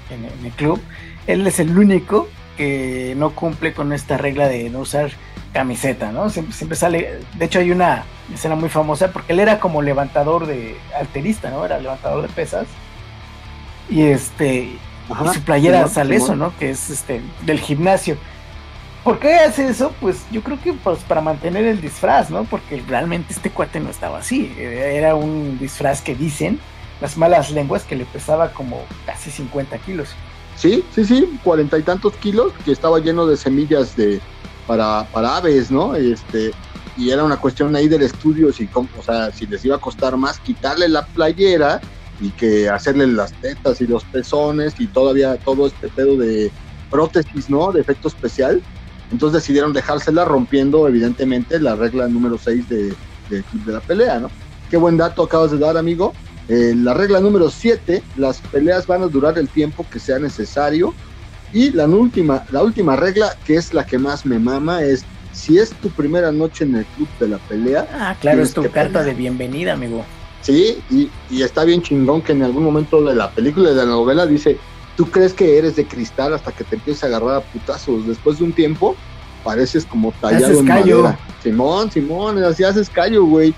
[0.10, 0.80] en el club,
[1.28, 2.28] él es el único
[2.62, 5.10] que no cumple con esta regla de no usar
[5.52, 6.30] camiseta, ¿no?
[6.30, 10.78] Siempre, sale, de hecho hay una escena muy famosa porque él era como levantador de
[10.96, 11.66] alterista, ¿no?
[11.66, 12.68] Era levantador de pesas.
[13.90, 14.78] Y este,
[15.34, 16.56] su playera sale eso, ¿no?
[16.60, 18.16] Que es este del gimnasio.
[19.04, 19.92] ¿Por qué hace eso?
[20.00, 22.44] Pues yo creo que pues, para mantener el disfraz, ¿no?
[22.44, 24.54] Porque realmente este cuate no estaba así.
[24.60, 26.60] Era un disfraz que dicen
[27.02, 30.16] las malas lenguas que le pesaba como casi 50 kilos.
[30.62, 34.22] Sí, sí, sí, cuarenta y tantos kilos, que estaba lleno de semillas de,
[34.68, 35.96] para, para aves, ¿no?
[35.96, 36.52] Este,
[36.96, 40.16] y era una cuestión ahí del estudio, si, o sea, si les iba a costar
[40.18, 41.82] más quitarle la playera
[42.20, 46.52] y que hacerle las tetas y los pezones y todavía todo este pedo de
[46.92, 47.72] prótesis, ¿no?
[47.72, 48.62] De efecto especial.
[49.12, 52.90] Entonces decidieron dejársela rompiendo, evidentemente, la regla número 6 de,
[53.30, 54.30] de, de la pelea, ¿no?
[54.70, 56.14] Qué buen dato acabas de dar, amigo.
[56.50, 60.94] Eh, la regla número 7, las peleas van a durar el tiempo que sea necesario
[61.54, 65.58] y la última, la última regla, que es la que más me mama, es si
[65.58, 67.88] es tu primera noche en el club de la pelea.
[67.94, 70.04] Ah, claro, es tu carta de bienvenida, amigo.
[70.42, 71.10] Sí, y,
[71.42, 74.58] está bien chingón que en algún momento de la película, de la novela, dice,
[74.98, 78.08] tú crees que eres de cristal hasta que te empieza a agarrar a putazos.
[78.08, 78.96] Después de un tiempo,
[79.44, 81.20] pareces como tallado en madera.
[81.44, 83.54] Simón, Simón, así haces callo, güey.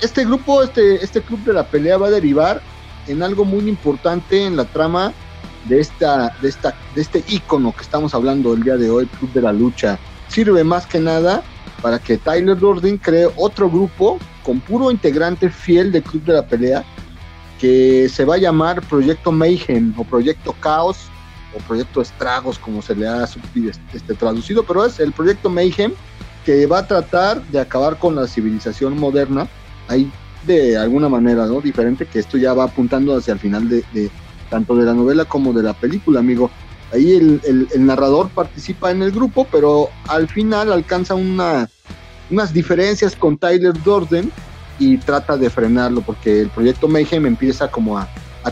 [0.00, 2.60] Este grupo, este, este club de la pelea va a derivar
[3.06, 5.12] en algo muy importante en la trama
[5.68, 9.32] de, esta, de, esta, de este icono que estamos hablando el día de hoy, Club
[9.32, 9.98] de la Lucha.
[10.28, 11.42] Sirve más que nada
[11.80, 16.46] para que Tyler Durden cree otro grupo con puro integrante fiel del Club de la
[16.46, 16.84] Pelea
[17.60, 20.98] que se va a llamar Proyecto Mayhem o Proyecto Caos
[21.54, 23.24] o Proyecto Estragos como se le ha
[23.92, 25.92] este, traducido, pero es el Proyecto Mayhem
[26.44, 29.46] que va a tratar de acabar con la civilización moderna.
[29.88, 30.10] Hay
[30.46, 31.60] de alguna manera, ¿no?
[31.60, 34.10] Diferente, que esto ya va apuntando hacia el final de,
[34.50, 36.50] tanto de la novela como de la película, amigo.
[36.92, 41.68] Ahí el, narrador participa en el grupo, pero al final alcanza una,
[42.30, 44.30] unas diferencias con Tyler Durden
[44.78, 48.08] y trata de frenarlo porque el proyecto Mayhem empieza como a,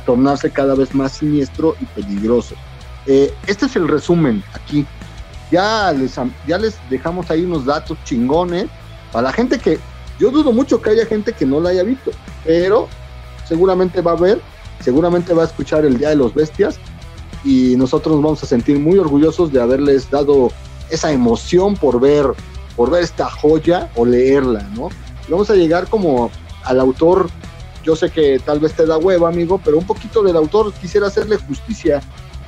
[0.07, 2.55] tornarse cada vez más siniestro y peligroso.
[3.07, 4.87] Eh, este es el resumen aquí.
[5.51, 6.15] Ya les,
[6.47, 8.67] ya les dejamos ahí unos datos chingones
[9.11, 9.81] para la gente que
[10.21, 12.11] yo dudo mucho que haya gente que no la haya visto,
[12.45, 12.89] pero
[13.49, 14.41] seguramente va a ver,
[14.81, 16.79] seguramente va a escuchar el Día de los Bestias
[17.43, 20.53] y nosotros nos vamos a sentir muy orgullosos de haberles dado
[20.91, 22.27] esa emoción por ver,
[22.77, 24.91] por ver esta joya o leerla, ¿no?
[25.29, 26.31] vamos a llegar como
[26.65, 27.31] al autor,
[27.85, 31.07] yo sé que tal vez te da hueva, amigo, pero un poquito del autor quisiera
[31.07, 32.03] hacerle justicia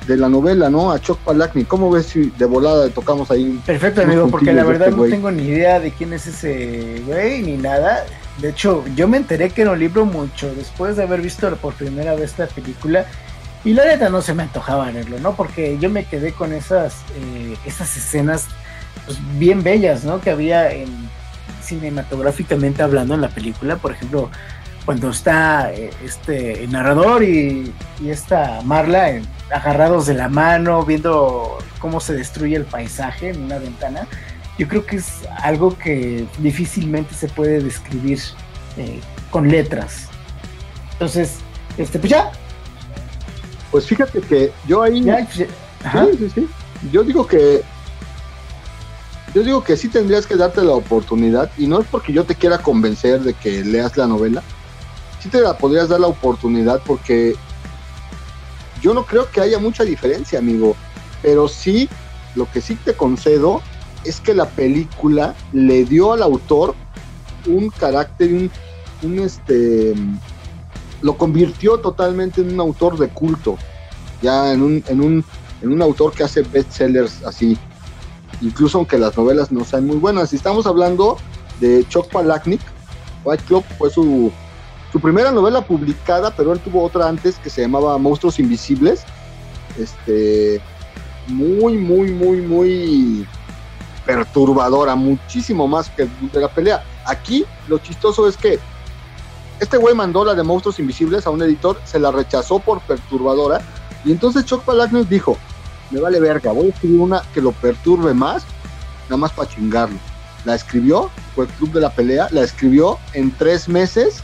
[0.07, 0.91] de la novela, ¿no?
[0.91, 1.67] A Chuck Palahniuk.
[1.67, 3.59] ¿Cómo ves si de volada tocamos ahí?
[3.65, 7.41] Perfecto, amigo, porque la verdad este no tengo ni idea de quién es ese güey
[7.41, 8.05] ni nada.
[8.39, 11.73] De hecho, yo me enteré que era un libro mucho después de haber visto por
[11.73, 13.05] primera vez esta película.
[13.65, 15.35] Y la neta no se me antojaba verlo, ¿no?
[15.35, 18.47] Porque yo me quedé con esas, eh, esas escenas
[19.05, 20.19] pues, bien bellas, ¿no?
[20.19, 20.89] Que había en,
[21.61, 23.77] cinematográficamente hablando en la película.
[23.77, 24.29] Por ejemplo,
[24.85, 29.21] cuando está eh, este el narrador y, y esta Marla
[29.51, 34.07] agarrados de la mano, viendo cómo se destruye el paisaje en una ventana,
[34.57, 38.19] yo creo que es algo que difícilmente se puede describir
[38.77, 38.99] eh,
[39.31, 40.07] con letras.
[40.93, 41.37] Entonces,
[41.77, 42.31] este, pues ya.
[43.71, 45.01] Pues fíjate que yo ahí.
[45.01, 45.45] Pues sí,
[46.17, 46.49] sí, sí.
[46.91, 47.63] Yo digo que.
[49.33, 52.35] Yo digo que sí tendrías que darte la oportunidad, y no es porque yo te
[52.35, 54.43] quiera convencer de que leas la novela,
[55.23, 57.33] sí te la podrías dar la oportunidad porque
[58.81, 60.75] yo no creo que haya mucha diferencia, amigo,
[61.21, 61.87] pero sí,
[62.35, 63.61] lo que sí te concedo
[64.03, 66.75] es que la película le dio al autor
[67.47, 68.49] un carácter,
[69.01, 69.93] un, este,
[71.01, 73.57] lo convirtió totalmente en un autor de culto,
[74.21, 75.25] ya en un, en un,
[75.61, 77.57] en un autor que hace bestsellers así,
[78.41, 80.31] incluso aunque las novelas no sean muy buenas.
[80.31, 81.15] Si estamos hablando
[81.61, 82.59] de Chuck Palahniuk,
[83.23, 84.29] White Club fue su,
[84.93, 89.03] su primera novela publicada, pero él tuvo otra antes que se llamaba Monstruos Invisibles.
[89.79, 90.61] Este,
[91.27, 93.27] muy, muy, muy, muy
[94.05, 96.83] perturbadora, muchísimo más que de la pelea.
[97.07, 98.59] Aquí lo chistoso es que
[99.59, 103.61] este güey mandó la de Monstruos Invisibles a un editor, se la rechazó por perturbadora,
[104.05, 105.39] y entonces Chuck Palahniuk dijo,
[105.89, 108.43] me vale verga, voy a escribir una que lo perturbe más,
[109.05, 109.97] nada más para chingarlo.
[110.45, 114.21] La escribió, fue el Club de la Pelea, la escribió en tres meses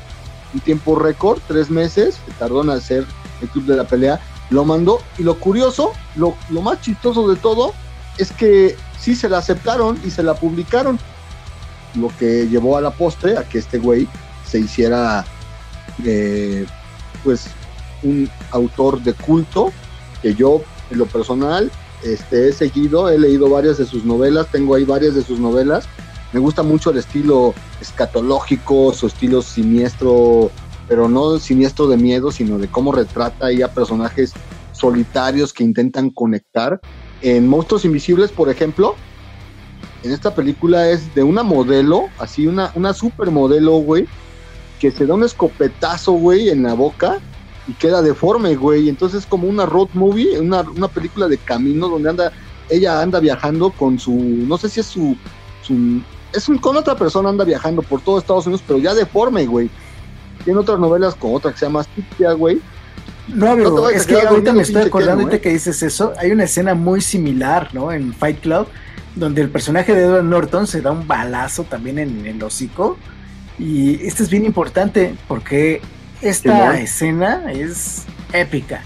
[0.54, 3.06] un tiempo récord, tres meses, que tardó en hacer
[3.42, 4.20] el club de la pelea,
[4.50, 5.00] lo mandó.
[5.18, 7.74] Y lo curioso, lo, más chistoso de todo
[8.18, 11.00] es que sí se la aceptaron y se la publicaron,
[11.96, 14.08] lo que llevó a la postre a que este güey
[14.46, 15.26] se hiciera
[16.06, 16.66] eh,
[17.24, 17.48] pues
[18.04, 19.72] un autor de culto
[20.22, 21.72] que yo en lo personal
[22.04, 25.88] este, he seguido, he leído varias de sus novelas, tengo ahí varias de sus novelas
[26.32, 30.52] me gusta mucho el estilo escatológico, su estilo siniestro,
[30.88, 34.34] pero no siniestro de miedo, sino de cómo retrata ahí a personajes
[34.72, 36.80] solitarios que intentan conectar.
[37.22, 38.96] En Monstruos Invisibles, por ejemplo,
[40.04, 44.08] en esta película es de una modelo, así una, una supermodelo, güey,
[44.80, 47.20] que se da un escopetazo, güey, en la boca
[47.68, 48.88] y queda deforme, güey.
[48.88, 52.32] Entonces es como una road movie, una, una película de camino donde anda,
[52.70, 55.18] ella anda viajando con su, no sé si es su,
[55.62, 56.02] su
[56.34, 59.70] es un, con otra persona anda viajando por todo Estados Unidos, pero ya deforme, güey.
[60.44, 62.62] Tiene otras novelas con otra que se llama Asfixia, güey.
[63.28, 65.42] No, amigo, es que ahorita me estoy acordando, ahorita ¿eh?
[65.42, 67.92] que dices eso, hay una escena muy similar, ¿no?
[67.92, 68.68] En Fight Club,
[69.16, 72.98] donde el personaje de Edward Norton se da un balazo también en, el hocico.
[73.60, 75.82] Y esto es bien importante porque
[76.22, 78.82] esta escena es épica.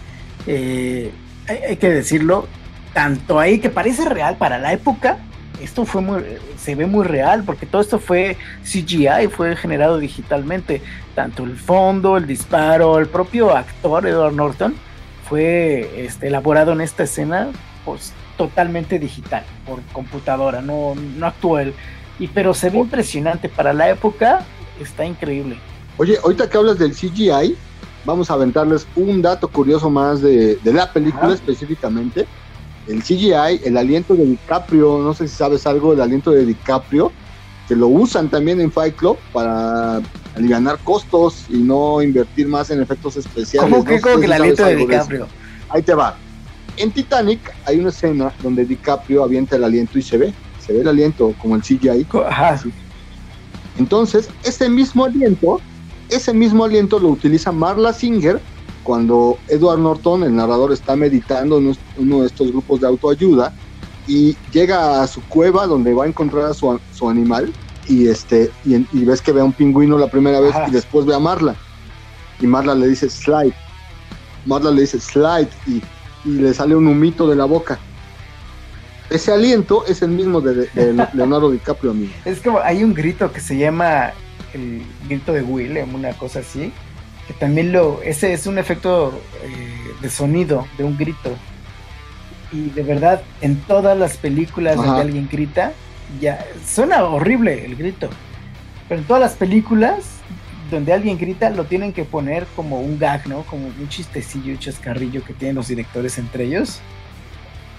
[0.48, 1.12] Eh,
[1.48, 2.48] hay, que decirlo,
[2.94, 5.20] tanto ahí que parece real para la época,
[5.64, 6.24] esto fue muy,
[6.58, 10.82] se ve muy real porque todo esto fue CGI, fue generado digitalmente.
[11.16, 14.76] Tanto el fondo, el disparo, el propio actor Edward Norton
[15.28, 17.50] fue este, elaborado en esta escena
[17.86, 21.74] pues, totalmente digital, por computadora, no, no actuó él.
[22.20, 24.46] Y, pero se ve impresionante para la época,
[24.80, 25.58] está increíble.
[25.98, 27.56] Oye, ahorita que hablas del CGI,
[28.06, 32.28] vamos a aventarles un dato curioso más de, la película específicamente
[32.88, 37.12] el CGI, el aliento de DiCaprio, no sé si sabes algo del aliento de DiCaprio,
[37.68, 40.02] que lo usan también en Fight Club para
[40.36, 43.72] aliviar costos y no invertir más en efectos especiales.
[43.72, 45.28] ¿Cómo que, el aliento de DiCaprio?
[45.70, 46.18] Ahí te va.
[46.78, 50.82] En Titanic hay una escena donde DiCaprio avienta el aliento y se ve, se ve
[50.82, 52.06] el aliento como el CGI.
[52.28, 52.60] Ajá.
[53.78, 55.62] Entonces, ese mismo aliento,
[56.10, 58.40] ese mismo aliento lo utiliza Marla Singer
[58.84, 63.54] cuando Edward Norton, el narrador, está meditando en uno de estos grupos de autoayuda
[64.08, 67.52] y llega a su cueva donde va a encontrar a su, animal
[67.88, 71.16] y este y, ves que ve a un pingüino la primera vez y después ve
[71.16, 71.56] a Marla.
[72.40, 73.54] Y Marla le dice slide
[74.46, 75.82] Marla le dice slide y,
[76.26, 77.80] le sale un humito de la boca.
[79.10, 80.70] Ese aliento es el mismo de,
[81.14, 82.14] Leonardo DiCaprio amigo.
[82.24, 84.14] Es como hay un grito que se llama
[84.54, 86.72] el grito de Willem una cosa así
[87.28, 89.14] que también lo ese es un efecto
[89.44, 91.36] eh, de sonido de un grito
[92.52, 95.74] y de verdad en todas las películas donde alguien grita
[96.22, 98.10] ya suena horrible el grito.
[98.88, 100.04] Pero en todas las películas
[100.70, 103.44] donde alguien grita lo tienen que poner como un gag, ¿no?
[103.44, 106.80] Como un chistecillo, un chascarrillo que tienen los directores entre ellos.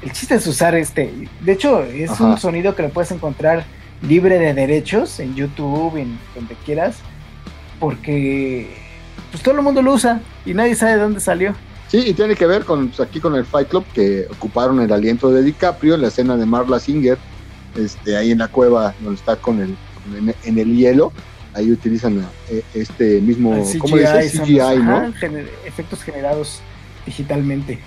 [0.02, 1.12] El chiste es usar este.
[1.40, 3.64] De hecho, es un sonido que lo puedes encontrar
[4.02, 6.98] libre de derechos en YouTube, en donde quieras,
[7.80, 8.83] porque
[9.30, 11.54] pues todo el mundo lo usa y nadie sabe de dónde salió.
[11.88, 14.92] Sí, y tiene que ver con pues, aquí con el Fight Club que ocuparon el
[14.92, 17.18] aliento de DiCaprio en la escena de Marla Singer
[17.76, 19.76] este, ahí en la cueva donde está con el,
[20.44, 21.12] en, el hielo,
[21.54, 25.12] ahí utilizan eh, este mismo CGI, ¿cómo CGI, ¿no?
[25.66, 26.60] efectos generados
[27.06, 27.80] digitalmente.